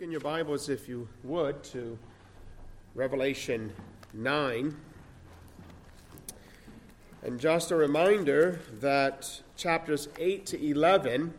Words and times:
In 0.00 0.10
your 0.10 0.20
Bibles, 0.20 0.70
if 0.70 0.88
you 0.88 1.06
would, 1.24 1.62
to 1.64 1.98
Revelation 2.94 3.70
9. 4.14 4.74
And 7.22 7.38
just 7.38 7.70
a 7.70 7.76
reminder 7.76 8.60
that 8.80 9.42
chapters 9.58 10.08
8 10.18 10.46
to 10.46 10.70
11 10.70 11.34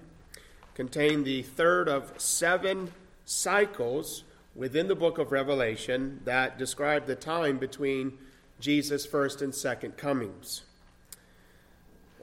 contain 0.76 1.24
the 1.24 1.42
third 1.42 1.90
of 1.90 2.14
seven 2.18 2.94
cycles 3.26 4.26
within 4.54 4.88
the 4.88 4.96
book 4.96 5.18
of 5.18 5.32
Revelation 5.32 6.22
that 6.26 6.60
describe 6.60 7.08
the 7.08 7.16
time 7.16 7.58
between 7.58 8.16
Jesus' 8.60 9.08
first 9.08 9.42
and 9.42 9.56
second 9.56 9.98
comings. 9.98 10.62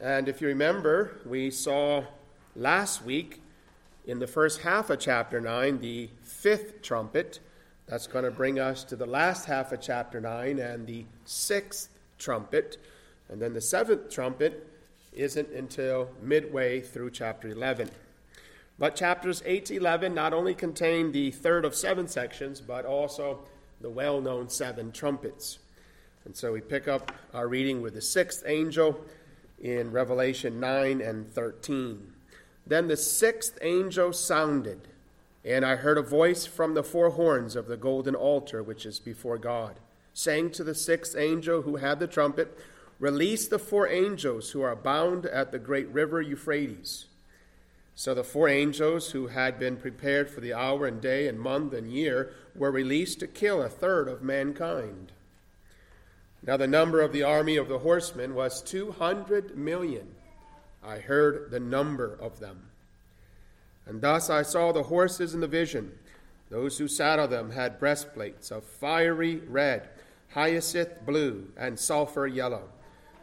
And 0.01 0.29
if 0.29 0.41
you 0.41 0.47
remember, 0.47 1.21
we 1.27 1.51
saw 1.51 2.05
last 2.55 3.05
week 3.05 3.41
in 4.07 4.21
the 4.21 4.29
first 4.29 4.61
half 4.61 4.89
of 4.89 5.01
chapter 5.01 5.41
9 5.41 5.81
the 5.81 6.09
fifth 6.39 6.83
trumpet. 6.83 7.41
That's 7.87 8.07
going 8.07 8.25
to 8.25 8.31
bring 8.31 8.59
us 8.59 8.85
to 8.85 8.97
the 8.97 9.07
last 9.07 9.47
half 9.47 9.73
of 9.73 9.81
chapter 9.81 10.21
9 10.21 10.59
and 10.59 10.87
the 10.87 11.05
sixth 11.25 11.89
trumpet. 12.19 12.77
And 13.29 13.41
then 13.41 13.55
the 13.55 13.61
seventh 13.61 14.11
trumpet 14.11 14.67
isn't 15.13 15.51
until 15.51 16.11
midway 16.23 16.81
through 16.81 17.11
chapter 17.11 17.49
11. 17.49 17.91
But 18.79 18.95
chapters 18.95 19.43
8 19.45 19.65
to 19.67 19.77
11 19.77 20.15
not 20.15 20.33
only 20.33 20.55
contain 20.55 21.11
the 21.11 21.33
third 21.33 21.65
of 21.65 21.75
seven 21.75 22.07
sections, 22.07 22.61
but 22.61 22.85
also 22.85 23.41
the 23.81 23.91
well 23.91 24.21
known 24.21 24.49
seven 24.49 24.93
trumpets. 24.93 25.59
And 26.25 26.37
so 26.37 26.53
we 26.53 26.61
pick 26.61 26.87
up 26.87 27.11
our 27.35 27.49
reading 27.49 27.83
with 27.83 27.95
the 27.95 28.03
sixth 28.03 28.45
angel 28.47 29.01
in 29.61 29.91
Revelation 29.91 30.61
9 30.61 31.01
and 31.01 31.33
13. 31.33 32.13
Then 32.67 32.87
the 32.87 32.97
sixth 32.97 33.59
angel 33.63 34.13
sounded, 34.13 34.87
and 35.45 35.65
I 35.65 35.77
heard 35.77 35.99
a 35.99 36.03
voice 36.03 36.47
from 36.47 36.75
the 36.75 36.83
four 36.83 37.11
horns 37.11 37.57
of 37.57 37.67
the 37.67 37.77
golden 37.77 38.15
altar 38.15 38.63
which 38.63 38.85
is 38.85 38.99
before 38.99 39.39
God, 39.39 39.81
saying 40.13 40.51
to 40.53 40.65
the 40.65 40.75
sixth 40.75 41.17
angel 41.17 41.63
who 41.63 41.77
had 41.77 42.01
the 42.01 42.07
trumpet, 42.07 42.59
Release 42.99 43.47
the 43.47 43.61
four 43.61 43.89
angels 43.89 44.51
who 44.51 44.63
are 44.63 44.75
bound 44.75 45.25
at 45.27 45.53
the 45.53 45.59
great 45.59 45.89
river 45.91 46.21
Euphrates. 46.21 47.07
So 47.95 48.13
the 48.13 48.25
four 48.25 48.49
angels 48.49 49.13
who 49.13 49.29
had 49.29 49.59
been 49.59 49.77
prepared 49.77 50.29
for 50.29 50.41
the 50.41 50.53
hour 50.53 50.87
and 50.87 51.01
day 51.01 51.29
and 51.29 51.39
month 51.39 51.73
and 51.73 51.91
year 51.93 52.33
were 52.57 52.71
released 52.71 53.21
to 53.21 53.27
kill 53.29 53.63
a 53.63 53.69
third 53.69 54.09
of 54.09 54.23
mankind. 54.23 55.13
Now 56.45 56.57
the 56.57 56.67
number 56.67 57.01
of 57.01 57.13
the 57.13 57.23
army 57.23 57.57
of 57.57 57.69
the 57.69 57.81
horsemen 57.81 58.35
was 58.35 58.63
two 58.63 58.93
hundred 58.93 59.57
million. 59.57 60.15
I 60.85 60.99
heard 60.99 61.51
the 61.51 61.61
number 61.61 62.17
of 62.21 62.41
them. 62.41 62.68
And 63.89 64.03
thus 64.03 64.29
I 64.29 64.43
saw 64.43 64.71
the 64.71 64.85
horses 64.85 65.35
in 65.35 65.41
the 65.41 65.49
vision. 65.49 65.93
Those 66.51 66.79
who 66.79 66.89
sat 66.89 67.19
on 67.19 67.31
them 67.31 67.51
had 67.51 67.79
breastplates 67.79 68.51
of 68.51 68.65
fiery 68.65 69.37
red, 69.49 69.89
hyacinth 70.31 71.07
blue, 71.07 71.49
and 71.57 71.79
sulfur 71.79 72.27
yellow. 72.27 72.69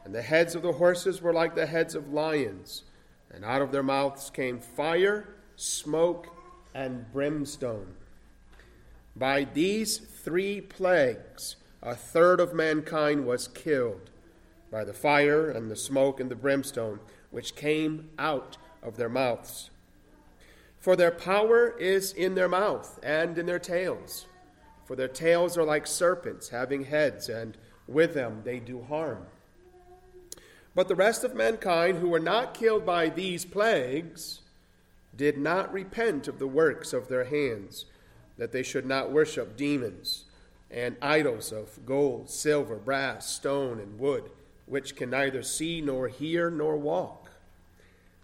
And 0.03 0.13
the 0.13 0.23
heads 0.23 0.55
of 0.55 0.63
the 0.63 0.73
horses 0.73 1.21
were 1.21 1.33
like 1.33 1.55
the 1.55 1.67
heads 1.67 1.95
of 1.95 2.11
lions, 2.11 2.83
and 3.31 3.45
out 3.45 3.61
of 3.61 3.71
their 3.71 3.83
mouths 3.83 4.29
came 4.29 4.59
fire, 4.59 5.27
smoke, 5.55 6.27
and 6.73 7.11
brimstone. 7.13 7.95
By 9.15 9.45
these 9.45 9.97
three 9.97 10.61
plagues, 10.61 11.55
a 11.81 11.95
third 11.95 12.39
of 12.39 12.53
mankind 12.53 13.25
was 13.25 13.47
killed 13.47 14.09
by 14.71 14.83
the 14.83 14.93
fire 14.93 15.49
and 15.49 15.69
the 15.69 15.75
smoke 15.75 16.19
and 16.19 16.29
the 16.29 16.35
brimstone 16.35 16.99
which 17.31 17.55
came 17.55 18.09
out 18.19 18.57
of 18.83 18.97
their 18.97 19.09
mouths. 19.09 19.69
For 20.85 20.95
their 20.95 21.09
power 21.09 21.75
is 21.79 22.13
in 22.13 22.35
their 22.35 22.47
mouth 22.47 22.99
and 23.01 23.39
in 23.39 23.47
their 23.47 23.57
tails. 23.57 24.27
For 24.85 24.95
their 24.95 25.07
tails 25.07 25.57
are 25.57 25.63
like 25.63 25.87
serpents, 25.87 26.49
having 26.49 26.83
heads, 26.83 27.27
and 27.27 27.57
with 27.87 28.13
them 28.13 28.41
they 28.43 28.59
do 28.59 28.83
harm. 28.83 29.25
But 30.75 30.87
the 30.87 30.93
rest 30.93 31.23
of 31.23 31.33
mankind 31.33 31.97
who 31.97 32.09
were 32.09 32.19
not 32.19 32.53
killed 32.53 32.85
by 32.85 33.09
these 33.09 33.45
plagues 33.45 34.41
did 35.17 35.39
not 35.39 35.73
repent 35.73 36.27
of 36.27 36.37
the 36.37 36.45
works 36.45 36.93
of 36.93 37.07
their 37.07 37.23
hands, 37.25 37.85
that 38.37 38.51
they 38.51 38.61
should 38.61 38.85
not 38.85 39.11
worship 39.11 39.57
demons 39.57 40.25
and 40.69 40.97
idols 41.01 41.51
of 41.51 41.83
gold, 41.87 42.29
silver, 42.29 42.75
brass, 42.75 43.27
stone, 43.27 43.79
and 43.79 43.97
wood, 43.97 44.29
which 44.67 44.95
can 44.95 45.09
neither 45.09 45.41
see 45.41 45.81
nor 45.81 46.09
hear 46.09 46.51
nor 46.51 46.77
walk 46.77 47.31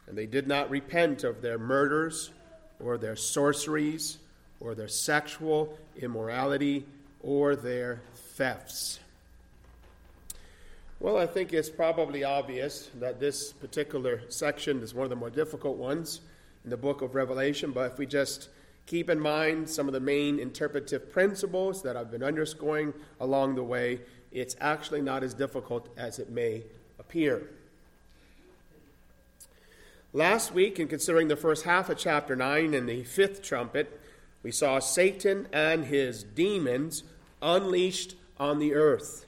and 0.06 0.18
they 0.18 0.25
did 0.25 0.46
not 0.46 0.69
repent 0.69 1.24
of 1.24 1.41
their 1.41 1.57
murders 1.57 2.31
or 2.84 2.97
their 2.97 3.16
sorceries 3.16 4.18
or 4.59 4.75
their 4.75 4.88
sexual 4.88 5.78
immorality 6.00 6.86
or 7.22 7.56
their 7.56 8.02
thefts. 8.36 9.00
Well, 11.00 11.18
I 11.18 11.25
think 11.25 11.52
it's 11.52 11.69
probably 11.69 12.24
obvious 12.24 12.92
that 13.00 13.19
this 13.19 13.53
particular 13.53 14.22
section 14.30 14.84
is 14.84 14.94
one 14.94 15.03
of 15.03 15.09
the 15.09 15.16
more 15.16 15.31
difficult 15.31 15.78
ones 15.78 16.22
in 16.64 16.69
the 16.69 16.78
book 16.78 17.02
of 17.02 17.16
Revelation, 17.16 17.72
but 17.72 17.92
if 17.92 17.97
we 17.97 18.06
just 18.06 18.50
keep 18.86 19.09
in 19.09 19.19
mind 19.19 19.68
some 19.68 19.88
of 19.88 19.94
the 19.94 20.00
main 20.00 20.38
interpretive 20.38 21.12
principles 21.12 21.81
that 21.81 21.98
I've 21.98 22.12
been 22.12 22.24
underscoring 22.24 22.94
along 23.19 23.56
the 23.56 23.63
way, 23.63 24.02
it's 24.31 24.56
actually 24.62 25.02
not 25.02 25.24
as 25.24 25.34
difficult 25.34 25.90
as 25.98 26.19
it 26.19 26.30
may 26.30 26.63
appear. 27.00 27.50
Last 30.14 30.54
week, 30.54 30.78
in 30.78 30.90
considering 30.90 31.30
the 31.30 31.38
first 31.38 31.64
half 31.64 31.90
of 31.90 31.98
chapter 31.98 32.36
9 32.36 32.74
and 32.74 32.90
the 32.90 33.06
fifth 33.06 33.42
trumpet, 33.42 33.98
we 34.44 34.52
saw 34.52 34.80
Satan 34.80 35.48
and 35.54 35.86
his 35.86 36.22
demons 36.22 37.06
unleashed 37.42 38.16
on 38.38 38.60
the 38.60 38.74
earth. 38.74 39.26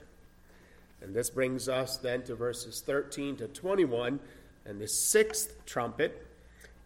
And 1.00 1.14
this 1.14 1.30
brings 1.30 1.70
us 1.70 1.96
then 1.96 2.22
to 2.24 2.34
verses 2.34 2.82
13 2.84 3.36
to 3.36 3.48
21 3.48 4.20
and 4.66 4.78
the 4.78 4.86
sixth 4.86 5.64
trumpet. 5.64 6.26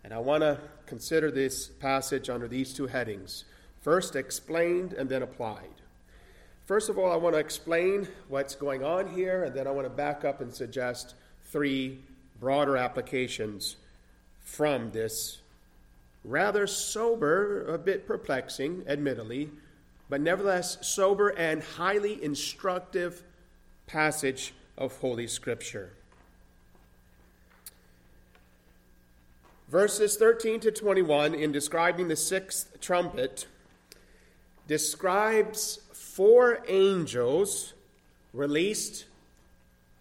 And 0.04 0.14
I 0.14 0.18
want 0.18 0.42
to 0.42 0.60
consider 0.86 1.32
this 1.32 1.66
passage 1.66 2.30
under 2.30 2.46
these 2.46 2.72
two 2.72 2.86
headings 2.86 3.46
first 3.80 4.14
explained 4.14 4.92
and 4.92 5.08
then 5.08 5.22
applied. 5.22 5.82
First 6.66 6.88
of 6.88 6.98
all, 6.98 7.10
I 7.10 7.16
want 7.16 7.34
to 7.34 7.40
explain 7.40 8.06
what's 8.28 8.54
going 8.54 8.84
on 8.84 9.08
here, 9.08 9.42
and 9.42 9.54
then 9.54 9.66
I 9.66 9.70
want 9.70 9.86
to 9.86 9.90
back 9.90 10.24
up 10.24 10.40
and 10.40 10.54
suggest 10.54 11.14
three 11.46 11.98
broader 12.38 12.76
applications 12.76 13.76
from 14.48 14.90
this 14.90 15.40
rather 16.24 16.66
sober, 16.66 17.64
a 17.72 17.78
bit 17.78 18.06
perplexing, 18.06 18.82
admittedly, 18.88 19.50
but 20.08 20.20
nevertheless 20.20 20.78
sober 20.80 21.28
and 21.28 21.62
highly 21.62 22.22
instructive 22.22 23.22
passage 23.86 24.54
of 24.76 24.96
Holy 24.98 25.26
Scripture. 25.26 25.92
Verses 29.68 30.16
13 30.16 30.60
to 30.60 30.70
21, 30.70 31.34
in 31.34 31.52
describing 31.52 32.08
the 32.08 32.16
sixth 32.16 32.80
trumpet, 32.80 33.46
describes 34.66 35.78
four 35.92 36.62
angels 36.66 37.74
released 38.32 39.04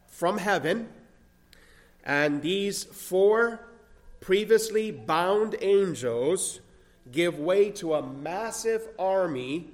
from 0.07 0.37
heaven, 0.37 0.87
and 2.03 2.41
these 2.41 2.85
four 2.85 3.59
previously 4.27 4.91
bound 4.91 5.55
angels 5.61 6.59
give 7.13 7.39
way 7.39 7.71
to 7.71 7.93
a 7.93 8.05
massive 8.05 8.85
army 8.99 9.65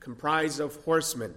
comprised 0.00 0.60
of 0.60 0.74
horsemen. 0.86 1.34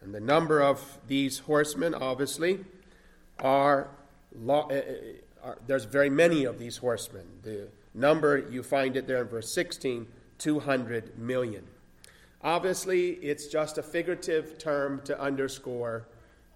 And 0.00 0.14
the 0.14 0.20
number 0.20 0.62
of 0.62 1.00
these 1.08 1.40
horsemen, 1.40 1.92
obviously, 1.92 2.64
are, 3.40 3.88
lo- 4.32 4.70
uh, 4.70 4.80
are, 5.44 5.58
there's 5.66 5.86
very 5.86 6.08
many 6.08 6.44
of 6.44 6.60
these 6.60 6.76
horsemen. 6.76 7.26
The 7.42 7.66
number, 7.94 8.38
you 8.38 8.62
find 8.62 8.96
it 8.96 9.08
there 9.08 9.22
in 9.22 9.26
verse 9.26 9.52
16, 9.52 10.06
200 10.38 11.18
million. 11.18 11.64
Obviously, 12.42 13.14
it's 13.14 13.48
just 13.48 13.76
a 13.76 13.82
figurative 13.82 14.56
term 14.56 15.00
to 15.06 15.20
underscore 15.20 16.06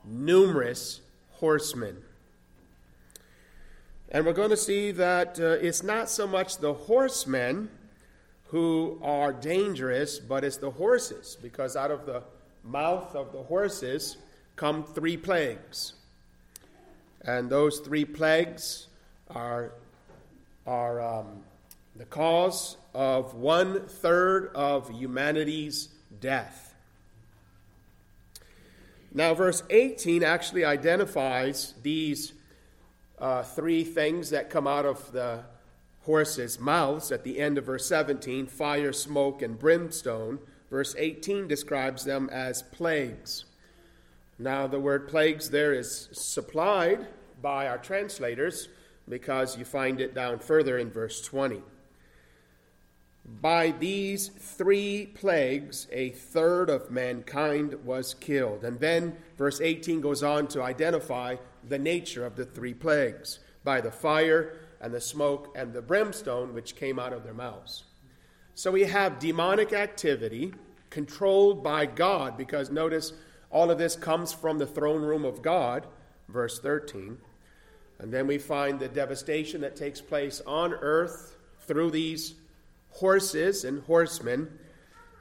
numerous 0.05 1.01
horsemen. 1.31 1.97
And 4.11 4.25
we're 4.25 4.33
going 4.33 4.51
to 4.51 4.57
see 4.57 4.91
that 4.93 5.39
uh, 5.39 5.59
it's 5.61 5.83
not 5.83 6.09
so 6.09 6.27
much 6.27 6.59
the 6.59 6.73
horsemen 6.73 7.69
who 8.47 8.99
are 9.03 9.35
dangerous, 9.35 10.19
but 10.19 10.45
it's 10.45 10.57
the 10.57 10.71
horses, 10.71 11.37
because 11.43 11.77
out 11.77 11.91
of 11.91 12.07
the 12.07 12.23
mouth 12.65 13.15
of 13.15 13.33
the 13.33 13.43
horses 13.43 14.17
come 14.57 14.83
three 14.83 15.19
plagues. 15.19 15.93
And 17.21 17.51
those 17.51 17.81
three 17.81 18.07
plagues 18.07 18.87
are, 19.29 19.73
are 20.67 21.01
um, 21.03 21.43
the 21.95 22.07
cause 22.07 22.79
of 22.95 23.35
one 23.35 23.87
third 23.87 24.53
of 24.55 24.89
humanity's 24.89 25.91
death. 26.19 26.75
Now, 29.13 29.35
verse 29.35 29.63
18 29.69 30.23
actually 30.23 30.65
identifies 30.65 31.75
these 31.83 32.33
uh, 33.21 33.43
three 33.43 33.85
things 33.85 34.31
that 34.31 34.51
come 34.51 34.67
out 34.67 34.87
of 34.87 35.13
the 35.13 35.45
horses' 36.03 36.59
mouths 36.59 37.13
at 37.13 37.25
the 37.25 37.39
end 37.39 37.59
of 37.59 37.67
verse 37.67 37.87
17 37.87 38.47
fire, 38.47 38.93
smoke, 38.93 39.43
and 39.43 39.59
brimstone. 39.59 40.39
Verse 40.71 40.95
18 40.99 41.49
describes 41.49 42.05
them 42.05 42.29
as 42.31 42.63
plagues. 42.63 43.45
Now, 44.39 44.67
the 44.67 44.79
word 44.79 45.09
plagues 45.09 45.51
there 45.51 45.73
is 45.73 46.09
supplied 46.13 47.07
by 47.43 47.67
our 47.67 47.79
translators 47.79 48.69
because 49.09 49.57
you 49.57 49.65
find 49.65 50.01
it 50.01 50.15
down 50.15 50.39
further 50.39 50.79
in 50.79 50.91
verse 50.91 51.21
20. 51.23 51.63
By 53.41 53.73
these 53.73 54.29
three 54.29 55.07
plagues, 55.15 55.87
a 55.93 56.11
third 56.11 56.71
of 56.71 56.91
mankind 56.91 57.75
was 57.85 58.15
killed. 58.15 58.65
And 58.65 58.81
then 58.81 59.17
verse 59.37 59.61
18 59.61 60.01
goes 60.01 60.23
on 60.23 60.49
to 60.49 60.63
identify 60.63 61.37
the 61.69 61.79
nature 61.79 62.25
of 62.25 62.37
the 62.37 62.45
three 62.45 62.75
plagues 62.75 63.39
by 63.65 63.81
the 63.81 63.91
fire 63.91 64.59
and 64.81 64.93
the 64.93 65.01
smoke 65.01 65.53
and 65.57 65.73
the 65.73 65.83
brimstone 65.83 66.55
which 66.55 66.77
came 66.77 66.99
out 66.99 67.13
of 67.13 67.25
their 67.25 67.35
mouths. 67.35 67.85
So 68.55 68.71
we 68.71 68.85
have 68.85 69.19
demonic 69.19 69.73
activity 69.73 70.53
controlled 70.91 71.63
by 71.63 71.87
God, 71.87 72.37
because 72.37 72.71
notice 72.71 73.13
all 73.51 73.71
of 73.71 73.79
this 73.79 73.97
comes 73.97 74.33
from 74.33 74.59
the 74.59 74.67
throne 74.67 75.03
room 75.03 75.25
of 75.25 75.43
God, 75.43 75.87
verse 76.29 76.59
13. 76.59 77.19
And 77.99 78.13
then 78.13 78.27
we 78.27 78.39
find 78.39 78.79
the 78.79 78.89
devastation 78.89 79.61
that 79.63 79.77
takes 79.77 80.01
place 80.01 80.41
on 80.47 80.73
earth 80.73 81.37
through 81.61 81.91
these 81.91 82.35
horses 82.91 83.65
and 83.65 83.83
horsemen 83.83 84.59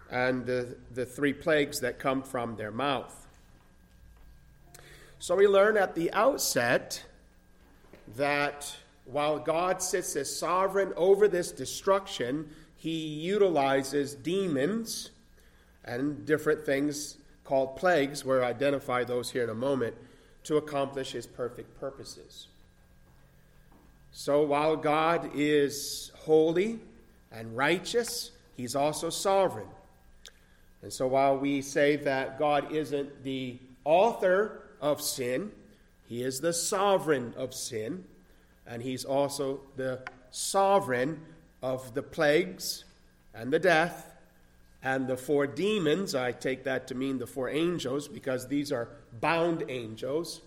and 0.10 0.46
the, 0.46 0.78
the 0.94 1.06
three 1.06 1.34
plagues 1.34 1.80
that 1.82 2.00
come 2.00 2.24
from 2.24 2.56
their 2.56 2.72
mouth. 2.72 3.27
So 5.20 5.36
we 5.36 5.48
learn 5.48 5.78
at 5.78 5.96
the 5.96 6.12
outset 6.14 7.04
that 8.16 8.76
while 9.06 9.40
God 9.40 9.82
sits 9.82 10.16
as 10.16 10.34
sovereign 10.34 10.94
over 10.96 11.28
this 11.28 11.52
destruction, 11.52 12.50
he 12.76 13.08
utilizes 13.08 14.14
demons 14.14 15.10
and 15.84 16.26
different 16.26 16.66
things 16.66 17.18
called 17.44 17.78
plagues, 17.78 18.26
we'll 18.26 18.44
identify 18.44 19.04
those 19.04 19.32
here 19.32 19.44
in 19.44 19.50
a 19.50 19.56
moment, 19.56 19.96
to 20.44 20.58
accomplish 20.58 21.14
his 21.14 21.26
perfect 21.26 21.80
purposes. 21.80 22.48
So 24.12 24.44
while 24.44 24.76
God 24.76 25.32
is 25.34 26.12
holy 26.16 26.80
and 27.32 27.56
righteous, 27.56 28.32
he's 28.56 28.76
also 28.76 29.10
sovereign. 29.10 29.68
And 30.82 30.92
so 30.92 31.08
while 31.08 31.38
we 31.38 31.62
say 31.62 31.96
that 31.98 32.38
God 32.38 32.72
isn't 32.72 33.24
the 33.24 33.58
author 33.84 34.67
of 34.82 35.02
sin, 35.02 35.52
he 36.08 36.24
is 36.24 36.40
the 36.40 36.54
sovereign 36.54 37.34
of 37.38 37.54
sin 37.54 38.06
and 38.68 38.82
he's 38.82 39.06
also 39.06 39.62
the 39.76 40.02
sovereign 40.30 41.22
of 41.62 41.94
the 41.94 42.04
plagues 42.04 42.84
and 43.34 43.52
the 43.52 43.60
death 43.60 44.14
and 44.84 45.08
the 45.08 45.18
four 45.18 45.48
demons. 45.48 46.14
I 46.14 46.32
take 46.34 46.66
that 46.66 46.88
to 46.88 46.96
mean 46.96 47.18
the 47.18 47.28
four 47.28 47.50
angels 47.50 48.08
because 48.08 48.48
these 48.48 48.72
are 48.72 48.90
bound 49.20 49.64
angels 49.70 50.42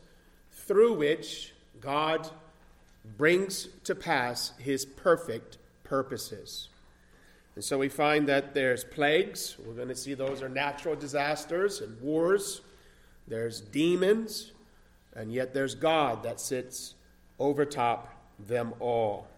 through 0.53 0.95
which 0.95 1.53
God 1.81 2.29
brings 3.17 3.69
to 3.85 3.95
pass 3.95 4.53
his 4.59 4.85
perfect 4.85 5.57
purposes. 5.83 6.69
And 7.55 7.65
so 7.65 7.79
we 7.79 7.89
find 7.89 8.29
that 8.29 8.55
there's 8.55 8.85
plagues. 8.85 9.57
We're 9.67 9.75
going 9.75 9.89
to 9.89 9.97
see 9.97 10.15
those 10.15 10.43
are 10.43 10.49
natural 10.49 10.95
disasters 10.95 11.81
and 11.81 12.01
wars. 12.01 12.61
There's 13.31 13.61
demons, 13.61 14.51
and 15.15 15.33
yet 15.33 15.55
there's 15.55 15.77
God 15.77 16.25
that 16.25 16.41
sits 16.41 16.95
overtop 17.39 18.13
them 18.41 18.75
all. 18.81 19.29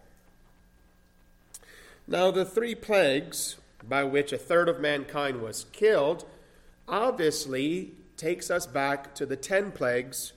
Now, 2.09 2.31
the 2.31 2.47
three 2.47 2.75
plagues 2.75 3.57
by 3.87 4.05
which 4.05 4.33
a 4.33 4.39
third 4.39 4.71
of 4.71 4.81
mankind 4.81 5.43
was 5.43 5.67
killed 5.73 6.25
obviously 6.89 7.93
takes 8.17 8.51
us 8.51 8.67
back 8.67 9.15
to 9.17 9.27
the 9.27 9.37
ten 9.37 9.71
plagues 9.71 10.33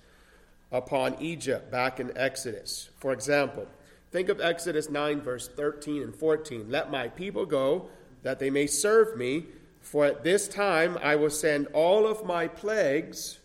upon 0.70 1.16
Egypt 1.22 1.72
back 1.72 1.98
in 1.98 2.12
Exodus. 2.18 2.90
For 2.98 3.14
example, 3.14 3.68
think 4.12 4.28
of 4.28 4.42
Exodus 4.42 4.90
9, 4.90 5.22
verse 5.22 5.48
13 5.48 6.04
and 6.04 6.14
14. 6.14 6.70
Let 6.70 6.92
my 6.92 7.08
people 7.08 7.46
go 7.46 7.88
that 8.22 8.40
they 8.40 8.50
may 8.50 8.68
serve 8.68 9.16
me, 9.16 9.46
for 9.80 10.06
at 10.06 10.26
this 10.26 10.50
time 10.50 10.98
I 11.02 11.16
will 11.16 11.30
send 11.30 11.68
all 11.68 12.06
of 12.06 12.26
my 12.26 12.50
plagues 12.50 13.40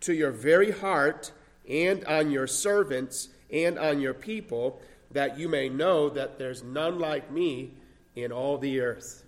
to 0.00 0.12
your 0.12 0.30
very 0.30 0.70
heart 0.70 1.32
and 1.68 2.04
on 2.04 2.30
your 2.30 2.46
servants 2.46 3.28
and 3.52 3.78
on 3.78 4.00
your 4.00 4.14
people, 4.14 4.80
that 5.10 5.38
you 5.38 5.48
may 5.48 5.68
know 5.68 6.08
that 6.08 6.38
there's 6.38 6.62
none 6.62 6.98
like 6.98 7.30
me 7.30 7.72
in 8.14 8.32
all 8.32 8.58
the 8.58 8.80
earth. 8.80 9.24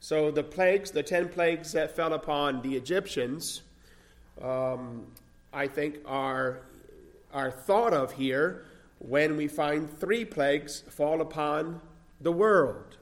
So 0.00 0.30
the 0.30 0.42
plagues, 0.42 0.90
the 0.90 1.02
ten 1.02 1.28
plagues 1.28 1.72
that 1.72 1.94
fell 1.94 2.12
upon 2.12 2.62
the 2.62 2.76
Egyptians, 2.76 3.62
um, 4.40 5.06
I 5.52 5.66
think 5.66 5.98
are, 6.06 6.60
are 7.32 7.50
thought 7.50 7.92
of 7.92 8.12
here 8.12 8.64
when 8.98 9.36
we 9.36 9.48
find 9.48 9.88
three 9.98 10.24
plagues 10.24 10.82
fall 10.88 11.20
upon 11.20 11.80
the 12.20 12.32
world. 12.32 12.96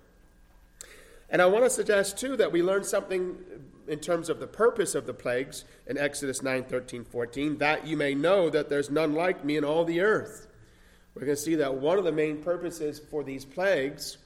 And 1.29 1.41
I 1.41 1.47
want 1.47 1.65
to 1.65 1.71
suggest, 1.71 2.19
too, 2.19 2.37
that 2.37 2.51
we 2.51 2.63
learn 2.63 2.85
something 2.85 3.37
in 3.91 3.99
terms 3.99 4.29
of 4.29 4.39
the 4.39 4.47
purpose 4.47 4.95
of 4.95 5.05
the 5.05 5.13
plagues 5.13 5.65
in 5.89 5.99
Exodus 5.99 6.43
9 6.43 6.63
13, 6.63 7.05
14, 7.05 7.59
that 7.59 7.85
you 7.87 7.97
may 7.97 8.15
know 8.15 8.49
that 8.49 8.69
there's 8.69 8.89
none 8.89 9.15
like 9.15 9.45
me 9.45 9.57
in 9.57 9.65
all 9.65 9.85
the 9.85 10.01
earth. 10.01 10.47
We're 11.15 11.27
going 11.27 11.37
to 11.37 11.43
see 11.43 11.57
that 11.57 11.75
one 11.75 11.99
of 11.99 12.05
the 12.05 12.13
main 12.13 12.41
purposes 12.41 13.01
for 13.01 13.25
these 13.25 13.45
plagues 13.45 14.19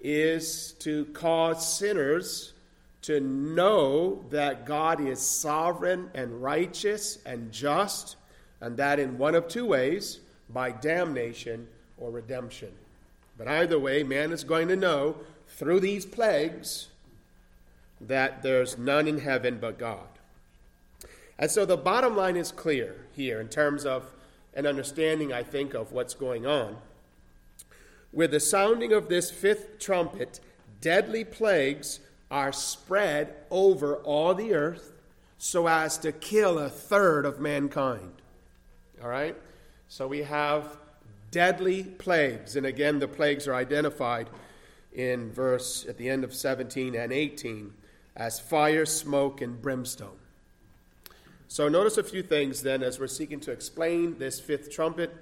is 0.00 0.72
to 0.78 1.04
cause 1.06 1.76
sinners 1.76 2.54
to 3.02 3.20
know 3.20 4.24
that 4.30 4.64
God 4.64 5.06
is 5.06 5.20
sovereign 5.20 6.10
and 6.14 6.42
righteous 6.42 7.18
and 7.26 7.52
just, 7.52 8.16
and 8.62 8.78
that 8.78 8.98
in 8.98 9.18
one 9.18 9.34
of 9.34 9.46
two 9.46 9.66
ways 9.66 10.20
by 10.48 10.70
damnation 10.70 11.68
or 11.98 12.10
redemption. 12.10 12.72
But 13.36 13.46
either 13.46 13.78
way, 13.78 14.02
man 14.02 14.32
is 14.32 14.42
going 14.42 14.68
to 14.68 14.76
know 14.76 15.16
through 15.48 15.80
these 15.80 16.06
plagues 16.06 16.88
that 18.00 18.42
there's 18.42 18.76
none 18.76 19.08
in 19.08 19.18
heaven 19.18 19.58
but 19.60 19.78
God. 19.78 20.08
And 21.38 21.50
so 21.50 21.64
the 21.64 21.76
bottom 21.76 22.16
line 22.16 22.36
is 22.36 22.52
clear 22.52 23.06
here 23.14 23.40
in 23.40 23.48
terms 23.48 23.84
of 23.84 24.12
an 24.54 24.66
understanding, 24.66 25.32
I 25.32 25.42
think, 25.42 25.74
of 25.74 25.92
what's 25.92 26.14
going 26.14 26.46
on. 26.46 26.78
With 28.12 28.30
the 28.30 28.40
sounding 28.40 28.92
of 28.92 29.08
this 29.08 29.30
fifth 29.30 29.78
trumpet, 29.78 30.40
deadly 30.80 31.24
plagues 31.24 32.00
are 32.30 32.52
spread 32.52 33.34
over 33.50 33.96
all 33.96 34.34
the 34.34 34.54
earth 34.54 34.92
so 35.38 35.68
as 35.68 35.98
to 35.98 36.12
kill 36.12 36.58
a 36.58 36.70
third 36.70 37.26
of 37.26 37.38
mankind. 37.40 38.12
All 39.02 39.10
right? 39.10 39.36
So 39.88 40.08
we 40.08 40.22
have 40.22 40.78
deadly 41.30 41.84
plagues. 41.84 42.56
And 42.56 42.64
again, 42.64 42.98
the 42.98 43.08
plagues 43.08 43.46
are 43.46 43.54
identified 43.54 44.30
in 44.94 45.30
verse 45.30 45.84
at 45.86 45.98
the 45.98 46.08
end 46.08 46.24
of 46.24 46.34
17 46.34 46.94
and 46.94 47.12
18 47.12 47.74
as 48.16 48.40
fire, 48.40 48.86
smoke, 48.86 49.42
and 49.42 49.60
brimstone. 49.60 50.18
So 51.48 51.68
notice 51.68 51.96
a 51.96 52.02
few 52.02 52.22
things 52.22 52.62
then 52.62 52.82
as 52.82 52.98
we're 52.98 53.06
seeking 53.06 53.40
to 53.40 53.52
explain 53.52 54.18
this 54.18 54.40
fifth 54.40 54.70
trumpet 54.70 55.14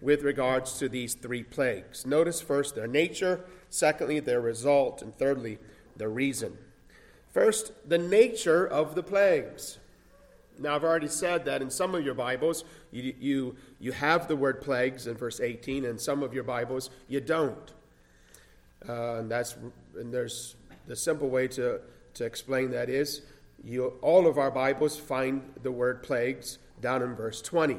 with 0.00 0.22
regards 0.22 0.78
to 0.78 0.88
these 0.88 1.14
three 1.14 1.44
plagues. 1.44 2.04
Notice 2.04 2.40
first 2.40 2.74
their 2.74 2.88
nature, 2.88 3.44
secondly, 3.70 4.20
their 4.20 4.40
result, 4.40 5.00
and 5.00 5.16
thirdly, 5.16 5.58
their 5.96 6.10
reason. 6.10 6.58
First, 7.32 7.72
the 7.88 7.98
nature 7.98 8.66
of 8.66 8.94
the 8.94 9.02
plagues. 9.02 9.78
Now, 10.58 10.74
I've 10.74 10.84
already 10.84 11.08
said 11.08 11.46
that 11.46 11.62
in 11.62 11.70
some 11.70 11.94
of 11.94 12.04
your 12.04 12.14
Bibles, 12.14 12.64
you, 12.90 13.14
you, 13.18 13.56
you 13.80 13.92
have 13.92 14.28
the 14.28 14.36
word 14.36 14.60
plagues 14.60 15.06
in 15.06 15.16
verse 15.16 15.40
18, 15.40 15.86
and 15.86 15.98
some 15.98 16.22
of 16.22 16.34
your 16.34 16.44
Bibles, 16.44 16.90
you 17.08 17.20
don't. 17.20 17.72
Uh, 18.86 19.14
and, 19.14 19.30
that's, 19.30 19.56
and 19.96 20.12
there's 20.12 20.56
the 20.86 20.96
simple 20.96 21.30
way 21.30 21.48
to 21.48 21.80
to 22.14 22.24
explain 22.24 22.70
that 22.70 22.88
is 22.88 23.22
you, 23.64 23.94
all 24.02 24.26
of 24.26 24.38
our 24.38 24.50
Bibles 24.50 24.98
find 24.98 25.42
the 25.62 25.70
word 25.70 26.02
plagues 26.02 26.58
down 26.80 27.02
in 27.02 27.14
verse 27.14 27.40
20. 27.40 27.76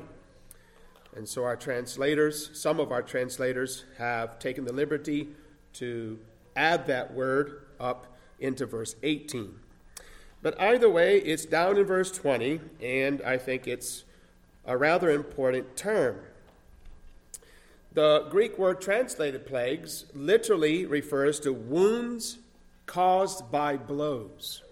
And 1.15 1.27
so 1.27 1.43
our 1.43 1.55
translators, 1.55 2.49
some 2.53 2.79
of 2.79 2.91
our 2.91 3.01
translators, 3.01 3.85
have 3.97 4.39
taken 4.39 4.65
the 4.65 4.73
liberty 4.73 5.27
to 5.73 6.19
add 6.55 6.87
that 6.87 7.13
word 7.13 7.63
up 7.79 8.07
into 8.39 8.65
verse 8.65 8.95
18. 9.03 9.59
But 10.41 10.59
either 10.59 10.89
way, 10.89 11.19
it's 11.19 11.45
down 11.45 11.77
in 11.77 11.85
verse 11.85 12.11
20, 12.11 12.59
and 12.81 13.21
I 13.21 13.37
think 13.37 13.67
it's 13.67 14.03
a 14.65 14.77
rather 14.77 15.09
important 15.09 15.75
term. 15.75 16.17
The 17.93 18.27
Greek 18.29 18.57
word 18.57 18.81
translated 18.81 19.45
plagues 19.45 20.05
literally 20.13 20.85
refers 20.85 21.39
to 21.41 21.53
wounds 21.53 22.39
caused 22.85 23.51
by 23.51 23.77
blows. 23.77 24.63